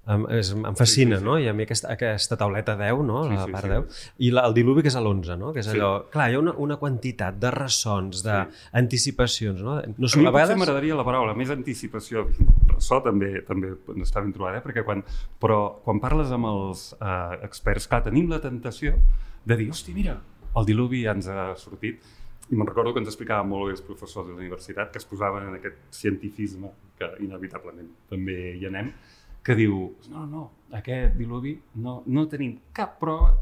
Em, 0.07 0.25
és, 0.35 0.49
em 0.53 0.75
fascina, 0.75 1.19
no? 1.23 1.37
I 1.39 1.47
a 1.47 1.53
mi 1.55 1.63
aquesta, 1.63 1.91
aquesta 1.93 2.35
tauleta 2.39 2.75
10, 2.79 3.03
no? 3.07 3.21
Sí, 3.29 3.35
la 3.37 3.45
sí, 3.45 3.51
part 3.55 3.65
sí. 3.69 3.71
10. 3.71 4.01
I 4.27 4.31
la, 4.35 4.43
el 4.49 4.53
diluvi 4.57 4.83
que 4.83 4.91
és 4.91 4.97
a 4.99 5.01
l'11, 5.03 5.37
no? 5.39 5.53
Que 5.55 5.61
és 5.63 5.69
Sí. 5.69 5.77
allò... 5.77 5.91
Clar, 6.11 6.29
hi 6.31 6.35
ha 6.35 6.41
una, 6.43 6.53
una 6.59 6.77
quantitat 6.81 7.37
de 7.39 7.51
ressons, 7.55 8.23
d'anticipacions, 8.25 9.61
no? 9.61 9.75
no 9.75 9.81
A 9.83 9.87
mi 9.87 9.93
a 9.93 10.07
potser 10.09 10.23
vegades... 10.27 10.57
m'agradaria 10.59 10.97
la 10.99 11.05
paraula 11.07 11.35
més 11.37 11.51
anticipació. 11.53 12.25
Ressò 12.73 12.99
també 13.05 13.41
també 13.47 13.73
està 14.03 14.21
ben 14.23 14.33
trobada, 14.35 14.59
eh? 14.59 14.65
perquè 14.65 14.83
quan, 14.83 15.03
però 15.39 15.79
quan 15.85 16.01
parles 16.03 16.31
amb 16.35 16.49
els 16.49 16.89
eh, 16.99 17.39
experts, 17.47 17.87
clar, 17.87 18.03
tenim 18.09 18.29
la 18.31 18.41
tentació 18.43 18.97
de 19.45 19.57
dir, 19.59 19.69
hosti, 19.71 19.93
mira, 19.95 20.17
el 20.55 20.65
diluvi 20.67 21.03
ja 21.05 21.15
ens 21.15 21.27
ha 21.31 21.53
sortit. 21.59 22.03
I 22.51 22.57
me'n 22.59 22.67
recordo 22.67 22.91
que 22.93 22.99
ens 22.99 23.07
explicaven 23.09 23.47
molt 23.49 23.69
bé 23.69 23.71
els 23.77 23.81
professors 23.81 24.27
de 24.27 24.33
la 24.35 24.41
universitat 24.41 24.91
que 24.91 24.99
es 24.99 25.05
posaven 25.07 25.47
en 25.47 25.55
aquest 25.57 25.77
cientifisme, 25.95 26.69
que 26.99 27.07
inevitablement 27.23 27.87
també 28.11 28.35
hi 28.59 28.67
anem, 28.67 28.91
que 29.43 29.55
diu, 29.59 29.79
no, 30.11 30.25
no, 30.29 30.43
aquest 30.71 31.17
diluvi 31.19 31.57
no, 31.83 32.01
no 32.07 32.25
tenim 32.31 32.55
cap 32.75 32.95
prova 33.01 33.33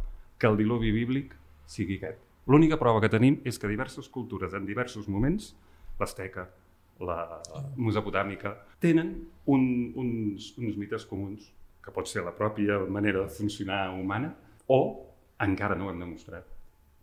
que 0.42 0.50
el 0.50 0.58
diluvi 0.58 0.92
bíblic 0.96 1.36
sigui 1.70 2.00
aquest. 2.00 2.20
L'única 2.50 2.80
prova 2.82 3.04
que 3.04 3.12
tenim 3.14 3.38
és 3.46 3.60
que 3.62 3.70
diverses 3.70 4.10
cultures 4.10 4.56
en 4.58 4.66
diversos 4.66 5.08
moments, 5.08 5.52
l'Azteca, 6.00 6.48
la 7.02 7.42
Mesopotàmica, 7.78 8.56
tenen 8.82 9.14
un, 9.54 9.64
uns, 9.98 10.52
uns 10.58 10.78
mites 10.78 11.06
comuns, 11.10 11.52
que 11.82 11.94
pot 11.94 12.10
ser 12.10 12.26
la 12.26 12.34
pròpia 12.38 12.80
manera 12.90 13.24
de 13.24 13.34
funcionar 13.34 13.90
humana, 13.94 14.34
o 14.70 14.82
encara 15.42 15.78
no 15.78 15.88
ho 15.88 15.94
hem 15.94 16.02
demostrat, 16.02 16.46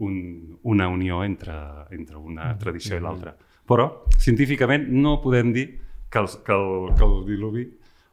un, 0.03 0.59
una 0.63 0.89
unió 0.91 1.23
entre, 1.25 1.55
entre 1.95 2.19
una 2.19 2.53
tradició 2.59 2.99
i 2.99 3.03
l'altra. 3.03 3.35
Però, 3.69 3.89
científicament, 4.19 4.87
no 4.95 5.19
podem 5.23 5.51
dir 5.53 5.67
que 6.09 6.23
el, 6.23 6.29
que 6.45 6.55
el, 6.55 6.95
que 6.97 7.05
el 7.05 7.17
diluvi 7.27 7.67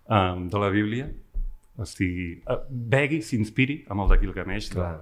um, 0.10 0.48
de 0.50 0.60
la 0.62 0.70
Bíblia 0.70 1.10
estigui, 1.82 2.42
uh, 2.48 2.62
begui, 2.70 3.22
s'inspiri 3.22 3.82
amb 3.92 4.06
el 4.06 4.14
de 4.14 4.22
Gilgamesh. 4.24 4.72
De, 4.76 4.94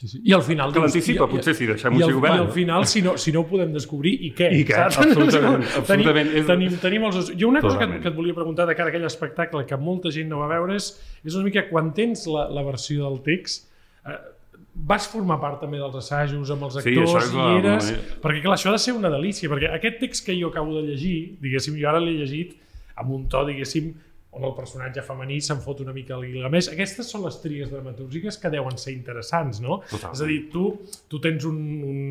Sí, 0.00 0.08
sí. 0.08 0.18
I 0.24 0.32
al 0.32 0.40
final... 0.40 0.70
Que 0.72 0.80
l'anticipa, 0.80 1.26
potser, 1.28 1.52
si 1.52 1.66
al- 1.68 1.74
així 1.74 2.12
obert, 2.16 2.32
I 2.32 2.38
al 2.40 2.46
final, 2.54 2.86
si 2.88 3.02
no, 3.04 3.18
si 3.20 3.34
no 3.34 3.42
ho 3.42 3.46
podem 3.50 3.74
descobrir, 3.74 4.14
i 4.24 4.30
què? 4.32 4.46
I 4.56 4.62
què? 4.64 4.78
Saps? 4.78 4.96
Absolutament, 5.02 5.58
Tenim- 5.60 5.76
absolutament. 5.82 6.30
És- 6.40 6.46
Tenim, 6.48 6.76
tenim 6.80 7.04
els... 7.04 7.18
Jo 7.36 7.50
una 7.50 7.60
cosa 7.60 7.74
que, 7.76 7.84
Totalment. 7.84 8.00
que 8.06 8.08
et 8.08 8.16
volia 8.16 8.32
preguntar 8.38 8.64
de 8.70 8.76
cara 8.78 8.88
a 8.88 8.94
aquell 8.94 9.04
espectacle 9.04 9.66
que 9.68 9.76
molta 9.76 10.08
gent 10.14 10.30
no 10.32 10.38
va 10.40 10.46
veure 10.54 10.78
és, 10.80 10.86
és 11.20 11.36
una 11.36 11.44
mica 11.50 11.66
quan 11.68 11.90
tens 11.92 12.24
la, 12.32 12.46
la 12.48 12.64
versió 12.64 13.10
del 13.10 13.20
text 13.28 13.68
eh, 14.08 14.16
vas 14.88 15.04
formar 15.12 15.36
part 15.42 15.60
també 15.66 15.76
dels 15.82 16.00
assajos 16.00 16.48
amb 16.56 16.64
els 16.70 16.80
Sí, 16.80 16.94
actors 16.94 17.12
això 17.12 17.26
és 17.26 17.34
i 17.34 17.36
la- 17.36 17.52
eres... 17.60 17.92
Perquè 18.24 18.40
clar, 18.46 18.56
això 18.56 18.72
ha 18.72 18.78
de 18.78 18.82
ser 18.86 18.96
una 18.96 19.12
delícia, 19.12 19.52
perquè 19.52 19.68
aquest 19.76 20.00
text 20.00 20.24
que 20.30 20.38
jo 20.40 20.48
acabo 20.48 20.78
de 20.80 20.86
llegir, 20.94 21.18
diguéssim, 21.44 21.76
jo 21.76 21.92
ara 21.92 22.00
l'he 22.00 22.16
llegit 22.22 22.56
amb 22.96 23.12
un 23.18 23.28
to, 23.28 23.44
diguéssim, 23.52 23.92
on 24.36 24.44
el 24.46 24.52
personatge 24.54 25.02
femení 25.02 25.40
se'n 25.42 25.58
fot 25.62 25.80
una 25.82 25.94
mica 25.94 26.14
el 26.14 26.28
Gilgamesh. 26.28 26.70
Aquestes 26.74 27.08
són 27.10 27.24
les 27.26 27.38
tries 27.42 27.70
dramatúrgiques 27.70 28.38
que 28.38 28.52
deuen 28.52 28.76
ser 28.78 28.94
interessants, 28.94 29.58
no? 29.64 29.80
Totalment. 29.90 30.14
És 30.14 30.22
a 30.22 30.28
dir, 30.28 30.40
tu, 30.52 30.66
tu 31.10 31.18
tens 31.22 31.46
un, 31.48 31.58
un, 31.86 32.04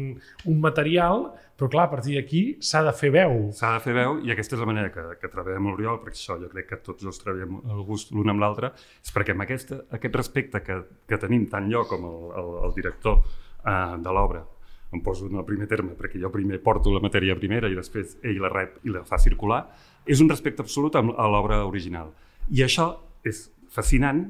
un 0.51 0.59
material, 0.59 1.29
però 1.59 1.69
clar, 1.71 1.87
a 1.87 1.93
partir 1.93 2.17
d'aquí 2.17 2.43
s'ha 2.63 2.83
de 2.87 2.93
fer 2.95 3.13
veu. 3.15 3.49
S'ha 3.55 3.73
de 3.77 3.83
fer 3.83 3.95
veu 3.95 4.19
i 4.23 4.35
aquesta 4.35 4.57
és 4.57 4.63
la 4.63 4.67
manera 4.67 4.91
que, 4.93 5.05
que 5.21 5.31
treballem 5.31 5.71
l'Oriol, 5.71 5.99
perquè 6.03 6.19
això 6.19 6.37
jo 6.41 6.51
crec 6.51 6.69
que 6.73 6.81
tots 6.83 7.07
dos 7.07 7.19
treballem 7.23 7.59
el 7.63 7.83
gust 7.87 8.11
l'un 8.15 8.31
amb 8.31 8.43
l'altre, 8.43 8.73
és 9.03 9.15
perquè 9.15 9.35
amb 9.35 9.47
aquesta, 9.47 9.81
aquest 9.95 10.19
respecte 10.19 10.63
que, 10.63 10.79
que 11.07 11.19
tenim 11.19 11.47
tant 11.51 11.67
jo 11.71 11.85
com 11.87 12.07
el, 12.07 12.23
el, 12.39 12.55
el 12.67 12.75
director 12.75 13.19
eh, 13.23 13.95
de 13.99 14.15
l'obra, 14.15 14.43
em 14.91 15.03
poso 15.05 15.27
en 15.29 15.37
el 15.37 15.45
primer 15.45 15.67
terme 15.69 15.93
perquè 15.95 16.19
jo 16.19 16.31
primer 16.33 16.57
porto 16.63 16.91
la 16.91 17.03
matèria 17.03 17.35
primera 17.37 17.69
i 17.69 17.75
després 17.77 18.17
ell 18.25 18.39
la 18.41 18.49
rep 18.49 18.79
i 18.87 18.95
la 18.95 19.03
fa 19.05 19.19
circular, 19.21 19.61
és 20.09 20.21
un 20.23 20.29
respecte 20.31 20.63
absolut 20.65 20.95
a 20.97 21.01
l'obra 21.29 21.61
original. 21.67 22.11
I 22.49 22.63
això 22.65 22.89
és 23.23 23.45
fascinant 23.69 24.25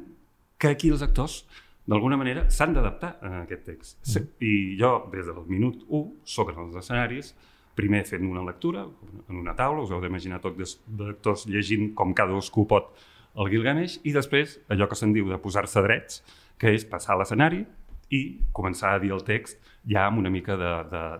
que 0.59 0.67
aquí 0.73 0.89
els 0.91 1.01
actors 1.05 1.45
d'alguna 1.89 2.17
manera 2.19 2.43
s'han 2.51 2.73
d'adaptar 2.75 3.15
a 3.23 3.29
aquest 3.45 3.63
text. 3.65 3.97
Sí. 4.05 4.21
I 4.43 4.51
jo, 4.79 4.91
des 5.13 5.25
del 5.25 5.39
minut 5.47 5.85
1, 5.87 6.01
soc 6.27 6.51
en 6.51 6.59
els 6.65 6.75
escenaris, 6.83 7.31
primer 7.79 8.03
fent 8.05 8.25
una 8.27 8.43
lectura 8.43 8.83
en 9.29 9.37
una 9.39 9.55
taula, 9.55 9.85
us 9.85 9.91
heu 9.91 10.01
d'imaginar 10.03 10.41
tot 10.43 10.57
des- 10.59 10.79
d'actors 10.85 11.45
llegint 11.47 11.93
com 11.95 12.13
cadascú 12.13 12.67
pot 12.67 12.91
el 13.39 13.47
Gilgamesh, 13.49 13.99
i 14.03 14.11
després 14.11 14.59
allò 14.69 14.87
que 14.89 14.97
se'n 14.99 15.13
diu 15.15 15.29
de 15.29 15.37
posar-se 15.39 15.81
drets, 15.85 16.23
que 16.59 16.73
és 16.75 16.83
passar 16.85 17.15
a 17.15 17.19
l'escenari 17.21 17.63
i 18.11 18.41
començar 18.51 18.95
a 18.95 18.99
dir 18.99 19.13
el 19.15 19.23
text 19.23 19.57
ja 19.87 20.07
amb 20.07 20.19
una 20.19 20.29
mica 20.29 20.57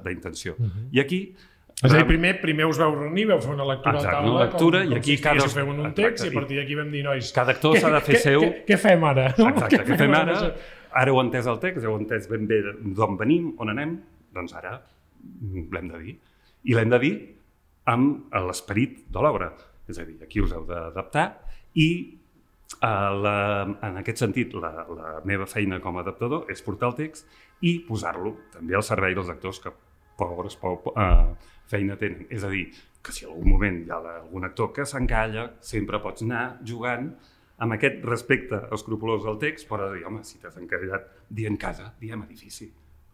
d'intenció. 0.04 0.56
Uh 0.60 0.66
-huh. 0.66 0.90
I 0.92 1.00
aquí... 1.00 1.36
És 1.80 1.94
a 1.94 1.96
dir, 1.96 2.06
primer, 2.10 2.34
primer 2.42 2.66
us 2.68 2.78
vau 2.82 2.92
reunir, 2.92 3.24
vau 3.30 3.38
fer 3.40 3.54
una 3.54 3.66
lectura 3.70 3.96
Exacte, 3.96 4.12
de 4.12 4.18
taula, 4.20 4.32
una 4.36 4.46
lectura, 4.50 4.80
com, 4.84 4.92
i 4.92 4.98
aquí 5.00 5.14
com 5.14 5.18
si 5.18 5.24
cada- 5.24 5.38
estiguéssiu 5.46 5.60
fent 5.62 5.70
un 5.72 5.80
Exacte, 5.86 6.02
text, 6.02 6.26
i 6.26 6.28
a 6.28 6.34
partir 6.36 6.58
d'aquí 6.60 6.76
vam 6.76 6.90
dir, 6.92 7.04
nois... 7.06 7.32
Cada 7.38 7.54
actor 7.56 7.78
s'ha 7.80 7.92
de 7.94 8.02
fer 8.04 8.16
què, 8.18 8.22
seu- 8.26 8.48
Què, 8.68 8.78
fem 8.84 9.06
ara? 9.08 9.28
Exacte, 9.38 9.80
què 9.88 9.98
fem 10.02 10.16
ara? 10.18 10.36
Ara 11.00 11.14
heu 11.14 11.20
entès 11.22 11.48
el 11.48 11.60
text, 11.64 11.86
heu 11.88 11.96
entès 11.96 12.28
ben 12.28 12.48
bé 12.50 12.58
d'on 12.98 13.16
venim, 13.20 13.54
on 13.64 13.72
anem, 13.72 13.94
doncs 14.36 14.56
ara 14.60 14.74
l'hem 15.72 15.88
de 15.94 16.00
dir. 16.04 16.16
I 16.68 16.76
l'hem 16.76 16.92
de 16.92 17.00
dir 17.00 17.14
amb 17.88 18.34
l'esperit 18.50 19.06
de 19.10 19.24
l'obra. 19.24 19.52
És 19.88 19.98
a 20.02 20.04
dir, 20.06 20.18
aquí 20.22 20.42
us 20.44 20.52
heu 20.54 20.66
d'adaptar 20.68 21.30
i 21.80 21.88
eh, 22.76 23.12
la, 23.24 23.36
en 23.88 24.02
aquest 24.02 24.20
sentit 24.26 24.52
la, 24.54 24.74
la 24.90 25.14
meva 25.26 25.48
feina 25.50 25.80
com 25.82 25.96
a 25.98 26.04
adaptador 26.04 26.52
és 26.52 26.60
portar 26.66 26.92
el 26.92 26.98
text 27.00 27.26
i 27.66 27.80
posar-lo 27.88 28.36
també 28.54 28.76
al 28.78 28.84
servei 28.86 29.16
dels 29.18 29.32
actors 29.32 29.62
que 29.64 29.72
pobres 30.20 30.60
po, 30.60 30.76
eh, 30.94 31.56
feina 31.70 31.96
tenen. 32.00 32.26
És 32.34 32.44
a 32.44 32.50
dir, 32.52 32.68
que 33.02 33.14
si 33.16 33.26
en 33.26 33.32
algun 33.34 33.54
moment 33.54 33.82
hi 33.86 33.92
ha 33.94 34.00
algun 34.20 34.46
actor 34.48 34.74
que 34.76 34.86
s'encalla, 34.90 35.46
sempre 35.64 36.02
pots 36.04 36.26
anar 36.26 36.60
jugant 36.68 37.12
amb 37.60 37.76
aquest 37.76 38.04
respecte 38.08 38.60
escrupolós 38.76 39.26
al 39.28 39.38
text, 39.40 39.68
però 39.70 39.90
dir, 39.94 40.06
home, 40.08 40.24
si 40.24 40.38
t'has 40.40 40.56
encallat 40.60 41.08
dient 41.30 41.58
casa, 41.60 41.94
diem 42.00 42.22
edifici. 42.24 42.70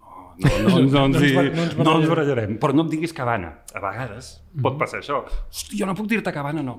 Oh, 0.05 0.33
no, 0.37 0.49
no, 0.49 0.67
no, 0.69 0.69
no, 0.69 0.79
ens, 0.79 0.91
No 0.93 1.05
ens 1.05 1.21
hi- 1.21 1.33
no 1.35 1.63
ens 1.63 1.77
no 1.77 1.95
ens 1.99 2.09
barallarem. 2.09 2.57
Però 2.61 2.73
no 2.75 2.85
em 2.85 2.91
diguis 2.91 3.13
cabana. 3.13 3.55
A 3.73 3.81
vegades 3.83 4.35
pot 4.61 4.77
passar 4.79 5.01
això. 5.01 5.23
Hosti, 5.49 5.79
jo 5.81 5.87
no 5.89 5.95
puc 5.97 6.07
dir-te 6.11 6.31
cabana, 6.35 6.61
no. 6.63 6.77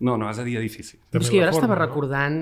No, 0.00 0.14
no, 0.16 0.28
has 0.30 0.38
de 0.38 0.44
dir 0.46 0.54
edifici. 0.60 0.94
També 1.10 1.24
és 1.26 1.30
que 1.32 1.40
jo 1.40 1.42
ara 1.42 1.50
estava 1.50 1.72
forma, 1.74 1.74
no? 1.74 1.86
recordant 1.88 2.36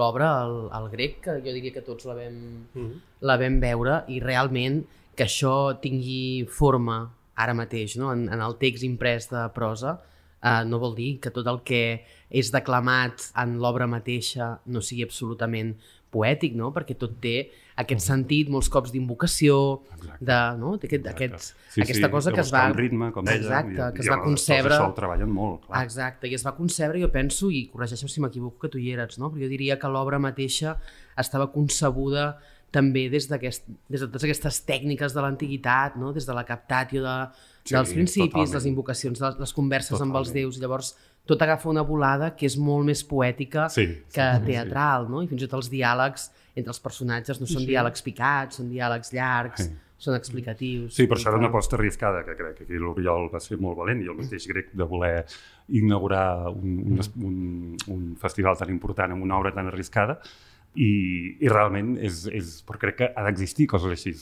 l'obra, 0.00 0.30
el, 0.46 0.54
el 0.78 0.86
grec, 0.94 1.18
que 1.26 1.34
jo 1.44 1.52
diria 1.52 1.74
que 1.74 1.82
tots 1.84 2.06
la 2.08 2.14
vam, 2.16 2.38
la 3.20 3.36
vam 3.36 3.58
veure, 3.60 3.98
i 4.08 4.16
realment 4.24 4.78
que 5.16 5.26
això 5.26 5.76
tingui 5.82 6.46
forma 6.48 7.02
ara 7.36 7.54
mateix, 7.54 7.96
no? 8.00 8.12
en, 8.14 8.26
en 8.32 8.40
el 8.42 8.56
text 8.60 8.84
imprès 8.86 9.28
de 9.32 9.42
prosa, 9.54 9.98
eh, 10.42 10.62
no 10.68 10.78
vol 10.82 10.94
dir 10.96 11.18
que 11.20 11.30
tot 11.34 11.46
el 11.52 11.60
que 11.66 11.82
és 12.30 12.50
declamat 12.54 13.30
en 13.42 13.58
l'obra 13.62 13.86
mateixa 13.86 14.56
no 14.66 14.80
sigui 14.82 15.04
absolutament 15.06 15.74
poètic, 16.16 16.54
no? 16.56 16.70
perquè 16.72 16.94
tot 16.96 17.18
té 17.20 17.50
aquest 17.76 18.00
sentit, 18.06 18.48
molts 18.48 18.70
cops 18.72 18.88
d'invocació, 18.94 19.56
de, 20.24 20.36
no? 20.56 20.70
Aquest, 20.78 21.04
aquest, 21.10 21.50
aquesta 21.84 22.08
cosa 22.14 22.32
que 22.32 22.40
es 22.40 22.52
va... 22.54 22.62
Ritme, 22.72 23.10
com 23.12 23.26
deia, 23.26 23.36
Exacte, 23.42 23.74
i- 23.74 23.90
que 23.98 24.00
es 24.00 24.08
va 24.08 24.16
concebre... 24.22 24.78
Ho 24.80 24.94
treballen 24.96 25.28
molt, 25.28 25.66
clar. 25.66 25.82
Exacte, 25.84 26.30
i 26.30 26.38
es 26.38 26.46
va 26.46 26.54
concebre, 26.56 27.02
jo 27.02 27.10
penso, 27.12 27.50
i 27.52 27.66
corregeixem 27.68 28.08
si 28.08 28.22
m'equivoco 28.24 28.62
que 28.64 28.70
tu 28.72 28.80
hi 28.80 28.94
eres, 28.94 29.18
no? 29.20 29.28
però 29.34 29.44
jo 29.44 29.50
diria 29.52 29.76
que 29.82 29.90
l'obra 29.92 30.16
mateixa 30.22 30.78
estava 31.20 31.50
concebuda 31.52 32.38
també 32.72 33.08
des, 33.08 33.28
d'aquest, 33.30 33.64
des 33.88 34.00
de 34.02 34.06
totes 34.08 34.24
aquestes 34.26 34.58
tècniques 34.66 35.14
de 35.14 35.20
l'antiguitat, 35.22 35.96
no? 35.96 36.12
des 36.12 36.26
de 36.26 36.34
la 36.34 36.44
captatio 36.44 37.02
de, 37.02 37.16
Sí, 37.66 37.74
dels 37.74 37.92
principis, 37.92 38.30
totalment. 38.30 38.54
les 38.54 38.66
invocacions, 38.66 39.20
les, 39.20 39.38
les 39.40 39.52
converses 39.52 40.00
amb 40.00 40.14
els 40.14 40.28
Totalment. 40.28 40.34
déus, 40.34 40.58
llavors 40.62 40.90
tot 41.26 41.40
agafa 41.42 41.68
una 41.68 41.82
volada 41.82 42.28
que 42.36 42.46
és 42.46 42.54
molt 42.56 42.86
més 42.86 43.02
poètica 43.02 43.68
Sí, 43.68 43.86
que 44.12 44.22
sí, 44.22 44.38
sí, 44.38 44.44
teatral, 44.46 45.08
no? 45.10 45.22
i 45.22 45.26
fins 45.26 45.42
i 45.42 45.48
tot 45.48 45.56
els 45.58 45.70
diàlegs 45.72 46.28
entre 46.54 46.70
els 46.70 46.78
personatges 46.80 47.40
no 47.40 47.46
són 47.50 47.66
diàlegs 47.66 48.02
picats, 48.06 48.56
són 48.60 48.68
diàlegs 48.70 49.10
llargs, 49.12 49.64
Sí. 49.66 49.72
són 49.98 50.14
explicatius. 50.14 50.94
Sí, 50.94 51.06
però 51.08 51.16
això 51.18 51.28
era 51.32 51.38
una 51.38 51.48
aposta 51.48 51.74
arriscada, 51.76 52.22
que 52.24 52.36
crec 52.36 52.58
que 52.58 52.64
aquí 52.64 52.78
l'Oriol 52.78 53.30
va 53.32 53.40
ser 53.40 53.56
molt 53.58 53.78
valent 53.78 54.02
i 54.04 54.06
el 54.06 54.14
mateix 54.14 54.46
grec 54.46 54.70
de 54.76 54.84
voler 54.84 55.24
inaugurar 55.68 56.48
un, 56.50 56.78
un, 56.86 57.00
un, 57.24 57.76
un 57.88 58.16
festival 58.20 58.56
tan 58.58 58.70
important 58.70 59.12
amb 59.12 59.24
una 59.24 59.38
obra 59.38 59.52
tan 59.54 59.66
arriscada. 59.72 60.20
I, 60.74 60.90
i 61.40 61.48
realment 61.52 61.96
és, 62.04 62.26
és, 62.32 62.58
però 62.66 62.82
crec 62.82 63.00
que 63.00 63.12
ha 63.14 63.24
d'existir 63.28 63.68
coses 63.70 63.94
així 63.94 64.16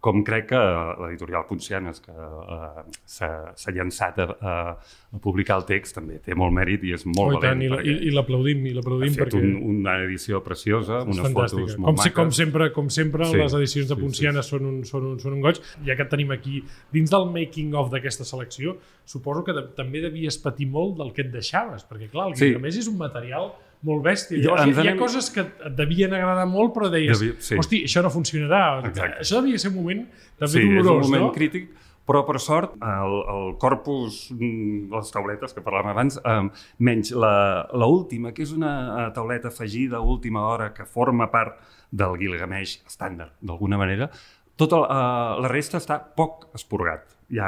com 0.00 0.20
crec 0.22 0.46
que 0.52 0.58
l'editorial 1.02 1.42
Poncianes, 1.48 1.98
que 2.04 2.12
uh, 2.14 2.82
s'ha 3.10 3.72
llançat 3.74 4.20
a, 4.22 4.26
a, 4.30 4.52
a 4.78 5.20
publicar 5.22 5.56
el 5.58 5.66
text, 5.66 5.96
també 5.96 6.20
té 6.22 6.36
molt 6.38 6.54
mèrit 6.54 6.84
i 6.86 6.92
és 6.94 7.02
molt 7.08 7.34
oh, 7.34 7.40
valent. 7.40 7.64
I, 7.82 7.96
i 8.06 8.12
l'aplaudim, 8.14 8.62
i 8.70 8.76
l'aplaudim 8.76 9.16
perquè... 9.18 9.40
un, 9.42 9.56
una 9.80 9.96
edició 10.04 10.38
preciosa, 10.46 11.02
unes 11.02 11.18
fantàstica. 11.26 11.64
fotos 11.64 11.80
molt 11.82 11.90
com, 11.90 11.98
maques. 11.98 12.16
Com 12.20 12.32
sempre, 12.38 12.70
com 12.76 12.92
sempre 12.94 13.26
sí, 13.26 13.40
les 13.42 13.58
edicions 13.58 13.90
de 13.90 13.98
Poncianes 13.98 14.46
sí, 14.46 14.52
sí. 14.52 14.54
Són, 14.54 14.70
un, 14.70 14.80
són, 14.86 15.08
un, 15.10 15.20
són 15.22 15.34
un 15.34 15.42
goig. 15.48 15.58
Ja 15.88 15.98
que 15.98 16.06
tenim 16.14 16.30
aquí, 16.36 16.62
dins 16.94 17.10
del 17.10 17.26
making-of 17.34 17.90
d'aquesta 17.94 18.26
selecció, 18.28 18.78
suposo 19.08 19.42
que 19.48 19.56
de, 19.56 19.66
també 19.74 20.04
devies 20.06 20.38
patir 20.44 20.70
molt 20.70 21.00
del 21.02 21.10
que 21.16 21.26
et 21.26 21.34
deixaves, 21.34 21.82
perquè 21.90 22.06
clar, 22.12 22.30
el 22.30 22.38
sí. 22.38 22.54
a 22.54 22.62
més 22.62 22.78
és 22.78 22.86
un 22.86 23.00
material 23.02 23.50
molt 23.86 24.04
bèstia. 24.04 24.38
Llavors, 24.42 24.64
hi, 24.66 24.86
hi 24.86 24.90
ha 24.90 24.96
coses 24.98 25.28
que 25.34 25.44
et 25.44 25.74
devien 25.78 26.14
agradar 26.16 26.46
molt, 26.50 26.72
però 26.74 26.88
deies, 26.92 27.18
Devia, 27.18 27.36
sí. 27.44 27.58
hosti, 27.60 27.82
això 27.86 28.02
no 28.04 28.10
funcionarà. 28.14 28.62
Exacte. 28.88 29.20
Això 29.24 29.42
devia 29.44 29.60
ser 29.62 29.70
un 29.72 29.78
moment 29.78 30.06
també 30.38 30.54
sí, 30.54 30.64
dolorós, 30.64 30.88
és 30.88 31.06
un 31.06 31.12
moment 31.12 31.26
no? 31.28 31.34
crític, 31.36 31.68
però 32.08 32.22
per 32.24 32.40
sort 32.40 32.74
el, 32.80 33.16
el 33.34 33.50
corpus, 33.60 34.22
mm, 34.32 34.88
les 34.94 35.12
tauletes 35.12 35.54
que 35.54 35.62
parlàvem 35.64 35.92
abans, 35.92 36.18
eh, 36.18 36.40
menys 36.88 37.12
la 37.12 37.90
última, 37.90 38.32
que 38.34 38.46
és 38.46 38.54
una 38.56 38.72
eh, 38.86 39.10
tauleta 39.16 39.52
afegida 39.52 40.00
a 40.00 40.02
última 40.04 40.46
hora 40.48 40.72
que 40.74 40.88
forma 40.88 41.28
part 41.30 41.60
del 41.90 42.16
Gilgamesh 42.20 42.80
estàndard, 42.88 43.36
d'alguna 43.40 43.78
manera, 43.80 44.10
tota 44.58 44.80
la, 44.82 44.88
uh, 44.88 45.42
la 45.44 45.50
resta 45.52 45.78
està 45.78 46.00
poc 46.02 46.48
esporgat. 46.58 47.06
Hi 47.30 47.38
ha 47.38 47.46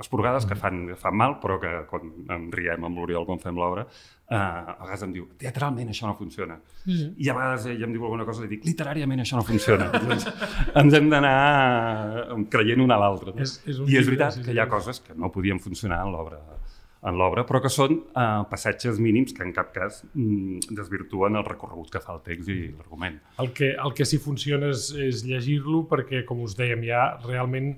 esporgades 0.00 0.46
que 0.46 0.56
fan, 0.58 0.82
fan 1.00 1.16
mal, 1.16 1.38
però 1.42 1.58
que 1.60 1.72
quan 1.90 2.12
em 2.36 2.48
riem 2.54 2.86
amb 2.86 3.00
l'Oriol 3.00 3.26
quan 3.28 3.40
fem 3.42 3.58
l'obra, 3.58 3.86
eh, 4.30 4.36
a 4.36 4.76
vegades 4.82 5.04
em 5.06 5.14
diu, 5.16 5.26
teatralment 5.40 5.90
això 5.92 6.06
no 6.06 6.14
funciona. 6.18 6.60
Mm 6.84 6.92
-hmm. 6.92 7.14
I 7.16 7.28
a 7.28 7.34
vegades 7.34 7.66
ella 7.66 7.86
em 7.86 7.92
diu 7.92 8.04
alguna 8.04 8.24
cosa 8.24 8.44
i 8.44 8.48
dic, 8.48 8.64
literàriament 8.64 9.20
això 9.20 9.36
no 9.36 9.42
funciona. 9.42 9.90
doncs 10.00 10.26
ens 10.74 10.94
hem 10.94 11.10
d'anar 11.10 12.46
creient 12.48 12.80
una 12.80 12.94
a 12.94 12.98
l'altra. 12.98 13.32
No? 13.32 13.40
És, 13.40 13.62
és 13.66 13.78
I 13.78 13.96
és 13.96 14.06
veritat 14.06 14.32
sí, 14.34 14.42
que 14.42 14.52
hi 14.52 14.58
ha 14.58 14.68
coses 14.68 15.00
que 15.00 15.14
no 15.14 15.30
podien 15.30 15.58
funcionar 15.58 16.04
en 16.06 16.12
l'obra 16.12 16.40
en 17.02 17.16
l'obra, 17.16 17.46
però 17.48 17.62
que 17.64 17.70
són 17.72 17.94
eh, 17.96 18.42
passatges 18.50 18.98
mínims 19.00 19.32
que 19.32 19.44
en 19.46 19.54
cap 19.56 19.72
cas 19.72 20.02
mm, 20.12 20.74
desvirtuen 20.76 21.38
el 21.40 21.46
recorregut 21.46 21.90
que 21.94 22.02
fa 22.04 22.16
el 22.16 22.20
text 22.26 22.48
i 22.52 22.58
l'argument. 22.74 23.16
El 23.38 23.52
que, 23.56 23.72
el 23.72 23.94
que 23.96 24.04
sí 24.04 24.18
funciona 24.18 24.68
és, 24.74 24.90
és 24.92 25.24
llegir-lo 25.24 25.86
perquè, 25.88 26.24
com 26.28 26.42
us 26.44 26.56
dèiem 26.58 26.84
ja, 26.84 27.06
realment 27.24 27.72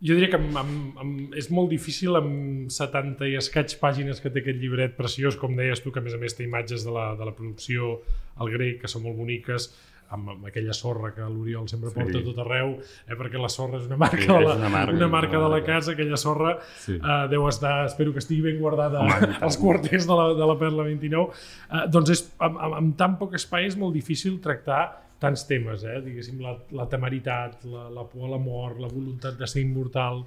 jo 0.00 0.16
diria 0.16 0.30
que 0.32 0.38
amb, 0.40 0.56
amb, 0.56 1.02
amb, 1.02 1.36
és 1.36 1.50
molt 1.52 1.70
difícil 1.72 2.16
amb 2.16 2.72
70 2.72 3.28
i 3.28 3.36
escaig 3.40 3.76
pàgines 3.82 4.22
que 4.22 4.32
té 4.32 4.40
aquest 4.40 4.58
llibret 4.62 4.96
preciós, 4.96 5.36
com 5.36 5.56
deies 5.58 5.84
tu, 5.84 5.92
que 5.92 6.00
a 6.00 6.04
més 6.04 6.16
a 6.16 6.20
més 6.20 6.36
té 6.36 6.46
imatges 6.46 6.86
de 6.86 6.94
la, 6.94 7.12
de 7.18 7.28
la 7.28 7.36
producció 7.36 7.98
al 8.40 8.52
grec, 8.52 8.80
que 8.82 8.88
són 8.88 9.04
molt 9.04 9.18
boniques, 9.20 9.68
amb, 10.10 10.30
amb 10.32 10.46
aquella 10.48 10.74
sorra 10.74 11.12
que 11.14 11.22
l'Oriol 11.22 11.68
sempre 11.70 11.92
sí. 11.92 11.98
porta 11.98 12.22
tot 12.24 12.40
arreu, 12.44 12.72
eh, 12.80 13.18
perquè 13.18 13.40
la 13.40 13.50
sorra 13.52 13.78
és 13.78 13.84
una 13.90 13.98
marca, 14.00 14.22
sí, 14.24 14.30
de, 14.30 14.38
la, 14.46 14.56
una 14.56 14.72
marca, 14.72 14.96
una 14.96 15.10
marca 15.12 15.36
una 15.36 15.44
de 15.44 15.52
la 15.54 15.60
casa, 15.66 15.92
aquella 15.94 16.18
sorra 16.20 16.56
sí. 16.64 16.96
eh, 16.96 17.20
deu 17.30 17.46
estar, 17.50 17.76
espero 17.90 18.14
que 18.16 18.22
estigui 18.24 18.42
ben 18.48 18.58
guardada 18.62 19.04
Home, 19.04 19.30
als 19.46 19.60
quarters 19.60 20.08
de 20.08 20.16
la, 20.16 20.26
de 20.38 20.50
la 20.50 20.56
Perla 20.58 20.88
29. 20.88 21.38
Eh, 21.68 21.84
doncs 21.92 22.16
és, 22.16 22.24
amb, 22.40 22.58
amb, 22.58 22.80
amb 22.80 22.98
tan 22.98 23.20
poc 23.20 23.36
espai 23.38 23.68
és 23.68 23.78
molt 23.80 23.94
difícil 23.96 24.40
tractar 24.42 24.82
tants 25.20 25.44
temes, 25.48 25.84
eh? 25.84 25.98
diguéssim, 26.04 26.40
la, 26.40 26.54
la 26.76 26.86
temeritat, 26.90 27.64
la, 27.68 27.88
la 27.92 28.06
por 28.08 28.26
a 28.26 28.30
la 28.32 28.38
mort, 28.40 28.80
la 28.80 28.88
voluntat 28.88 29.36
de 29.38 29.48
ser 29.50 29.64
immortal 29.66 30.24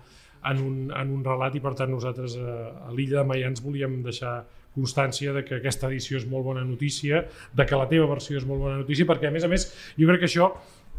en 0.50 0.60
un, 0.62 0.76
en 0.92 1.14
un 1.16 1.24
relat 1.26 1.56
i 1.56 1.62
per 1.64 1.74
tant 1.80 1.90
nosaltres 1.92 2.36
a, 2.38 2.58
a 2.90 2.92
l'illa 2.94 3.22
de 3.22 3.28
Maians 3.30 3.64
volíem 3.64 4.02
deixar 4.06 4.42
constància 4.74 5.34
de 5.34 5.44
que 5.46 5.60
aquesta 5.60 5.90
edició 5.90 6.18
és 6.18 6.26
molt 6.30 6.46
bona 6.46 6.64
notícia, 6.66 7.24
de 7.54 7.66
que 7.70 7.78
la 7.78 7.90
teva 7.90 8.08
versió 8.10 8.40
és 8.40 8.46
molt 8.50 8.64
bona 8.66 8.80
notícia, 8.82 9.06
perquè 9.10 9.30
a 9.30 9.34
més 9.34 9.46
a 9.46 9.52
més 9.52 9.68
jo 9.98 10.10
crec 10.10 10.24
que 10.24 10.30
això 10.32 10.50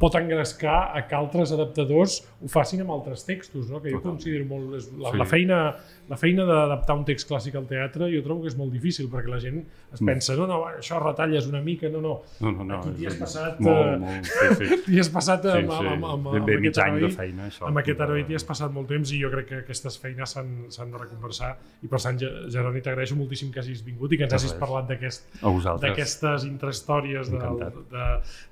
pot 0.00 0.16
engrescar 0.18 0.78
a 0.96 1.04
que 1.08 1.16
altres 1.16 1.52
adaptadors 1.54 2.20
ho 2.42 2.50
facin 2.50 2.82
amb 2.84 2.94
altres 2.96 3.24
textos, 3.26 3.68
no? 3.70 3.80
que 3.82 3.92
jo 3.94 4.02
considero 4.02 4.46
molt... 4.48 4.74
La, 4.98 5.12
sí. 5.12 5.20
la 5.20 5.28
feina 5.28 5.60
la 6.08 6.16
feina 6.20 6.44
d'adaptar 6.44 6.96
un 6.98 7.04
text 7.08 7.28
clàssic 7.30 7.54
al 7.56 7.64
teatre 7.68 8.10
jo 8.12 8.20
trobo 8.24 8.44
que 8.44 8.50
és 8.50 8.56
molt 8.58 8.72
difícil 8.74 9.06
perquè 9.12 9.30
la 9.32 9.38
gent 9.40 9.60
es 9.62 10.02
mm. 10.02 10.08
pensa, 10.10 10.34
no, 10.36 10.46
no, 10.50 10.58
això 10.68 10.98
retalles 11.00 11.46
una 11.48 11.62
mica, 11.64 11.88
no, 11.92 12.02
no, 12.04 12.14
no, 12.42 12.52
no, 12.52 12.66
no 12.68 12.80
aquí 12.80 12.92
t'hi 12.98 13.08
has 13.08 13.16
passat 13.20 13.60
molt, 13.64 13.92
eh, 13.94 13.94
molt, 14.02 14.28
sí, 14.28 14.48
sí. 14.58 14.78
t'hi 14.88 15.00
has 15.00 15.10
passat 15.14 15.48
amb, 15.48 15.70
sí, 15.70 15.78
sí. 15.78 15.78
amb, 15.78 15.88
amb, 15.94 16.08
amb, 16.10 16.28
amb, 16.34 16.50
aquest 16.58 16.80
heroi, 16.84 17.04
de 17.06 17.10
feina, 17.14 17.48
això, 17.48 17.64
amb 17.70 17.80
aquest 17.80 18.04
heroi 18.04 18.26
t'hi 18.28 18.38
has 18.40 18.46
passat 18.50 18.74
molt 18.74 18.92
temps 18.92 19.14
i 19.16 19.20
jo 19.22 19.30
crec 19.32 19.48
que 19.52 19.62
aquestes 19.62 19.96
feines 20.02 20.36
s'han 20.36 20.92
de 20.92 21.00
recompensar 21.00 21.54
i 21.80 21.88
per 21.88 22.02
tant, 22.04 22.20
Geroni, 22.52 22.84
t'agraeixo 22.84 23.16
moltíssim 23.16 23.52
que 23.54 23.62
hagis 23.62 23.80
vingut 23.86 24.12
i 24.12 24.20
que 24.20 24.28
ens 24.28 24.36
hagis 24.36 24.52
parlat 24.60 24.90
d'aquestes 24.90 26.46
intrahistòries 26.50 27.32
de, 27.32 27.40
de, 27.62 27.70
de, 27.94 28.10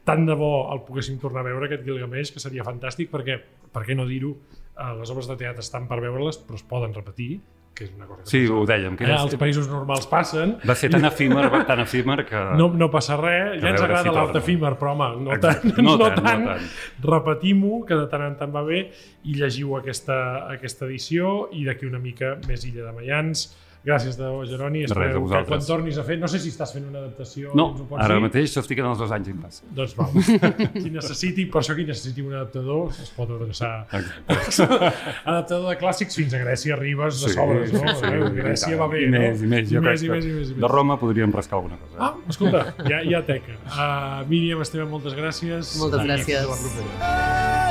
tant 0.08 0.24
de 0.28 0.36
bo 0.38 0.52
el 0.72 0.80
poguéssim 0.86 1.20
tornar 1.20 1.31
a 1.38 1.46
veure 1.46 1.68
aquest 1.68 1.86
Gilgamesh, 1.86 2.34
que 2.34 2.42
seria 2.42 2.66
fantàstic 2.66 3.10
perquè, 3.12 3.38
per 3.72 3.86
què 3.86 3.96
no 3.98 4.06
dir-ho, 4.08 4.36
eh, 4.76 4.92
les 5.00 5.10
obres 5.14 5.30
de 5.30 5.38
teatre 5.40 5.64
estan 5.64 5.88
per 5.90 6.00
veure-les, 6.02 6.38
però 6.44 6.58
es 6.58 6.64
poden 6.68 6.94
repetir, 6.96 7.40
que 7.72 7.86
és 7.86 7.92
una 7.96 8.06
cosa 8.06 8.22
que 8.22 8.28
sí, 8.28 8.42
passa. 8.42 8.54
ho 8.58 8.66
dèiem. 8.68 8.96
Que 8.98 9.06
eh, 9.08 9.16
els 9.16 9.36
països 9.40 9.68
normals 9.70 10.06
passen. 10.10 10.54
Va 10.68 10.76
ser 10.76 10.90
tan 10.92 11.06
efímer, 11.08 11.46
tan 11.68 11.80
efímer 11.84 12.18
que... 12.28 12.44
No, 12.58 12.68
no 12.76 12.88
passa 12.92 13.16
res, 13.20 13.56
ja 13.62 13.72
ens 13.72 13.80
agrada 13.80 14.04
si 14.04 14.14
l'alt 14.14 14.38
efímer, 14.42 14.74
però 14.80 14.92
home, 14.92 15.08
no 15.24 15.40
tant, 15.42 15.64
no, 15.78 15.96
no 15.96 15.96
tant. 16.02 16.20
tant. 16.20 16.44
No 16.44 16.52
tant. 16.52 16.70
Repetim-ho, 17.08 17.82
que 17.88 17.98
de 17.98 18.06
tant 18.12 18.26
en 18.28 18.38
tant 18.40 18.52
va 18.54 18.64
bé, 18.68 18.84
i 19.24 19.36
llegiu 19.40 19.76
aquesta, 19.80 20.18
aquesta 20.52 20.86
edició, 20.88 21.48
i 21.56 21.64
d'aquí 21.68 21.88
una 21.88 22.02
mica 22.02 22.36
més 22.48 22.66
Illa 22.68 22.90
de 22.90 22.96
Maians, 23.00 23.48
Gràcies 23.82 24.14
de 24.14 24.28
Geroni. 24.46 24.84
Espero 24.86 25.24
que 25.26 25.40
quan 25.48 25.62
tornis 25.66 25.96
a 25.98 26.04
fer... 26.06 26.14
No 26.20 26.28
sé 26.30 26.38
si 26.38 26.52
estàs 26.52 26.70
fent 26.74 26.84
una 26.86 27.00
adaptació. 27.00 27.50
No, 27.58 27.66
ara 27.96 28.14
dir. 28.14 28.22
mateix 28.28 28.54
estic 28.60 28.78
en 28.78 28.86
els 28.92 29.00
dos 29.02 29.10
anys 29.14 29.32
pas. 29.42 29.58
Doncs 29.74 29.96
va, 29.98 30.06
qui 30.76 30.92
necessiti, 30.94 31.48
per 31.50 31.62
això 31.62 31.74
qui 31.74 31.86
necessiti 31.88 32.22
un 32.22 32.36
adaptador 32.36 32.92
es 32.94 33.10
pot 33.16 33.32
adreçar. 33.34 33.72
adaptador 33.90 35.66
de 35.66 35.76
clàssics 35.80 36.20
fins 36.20 36.36
a 36.38 36.42
Grècia 36.44 36.76
arribes 36.76 37.24
de 37.24 37.32
sí, 37.32 37.34
sobres, 37.34 37.74
no? 37.74 37.82
Sí, 37.82 37.96
sí, 38.04 38.36
Grècia 38.38 38.78
va 38.78 38.86
bé, 38.92 39.02
I 39.08 39.10
no? 39.10 39.24
Més, 39.24 39.42
i 39.42 39.50
més, 39.50 39.66
jo 39.72 39.82
I 39.82 39.86
més, 39.88 40.06
i 40.06 40.12
més, 40.12 40.30
i 40.30 40.36
més, 40.36 40.52
i 40.52 40.54
més. 40.54 40.62
De 40.62 40.70
Roma 40.70 40.98
podríem 41.02 41.34
rascar 41.34 41.58
alguna 41.58 41.80
cosa. 41.82 41.96
Eh? 41.96 42.04
Ah, 42.06 42.14
escolta, 42.36 42.62
ja, 42.86 43.02
ja 43.08 43.24
teca. 43.26 43.58
Uh, 43.66 44.22
Míriam, 44.30 44.62
Esteve, 44.62 44.86
moltes 44.94 45.18
gràcies. 45.18 45.74
Moltes 45.82 46.06
gràcies. 46.06 46.46
gràcies. 46.46 47.61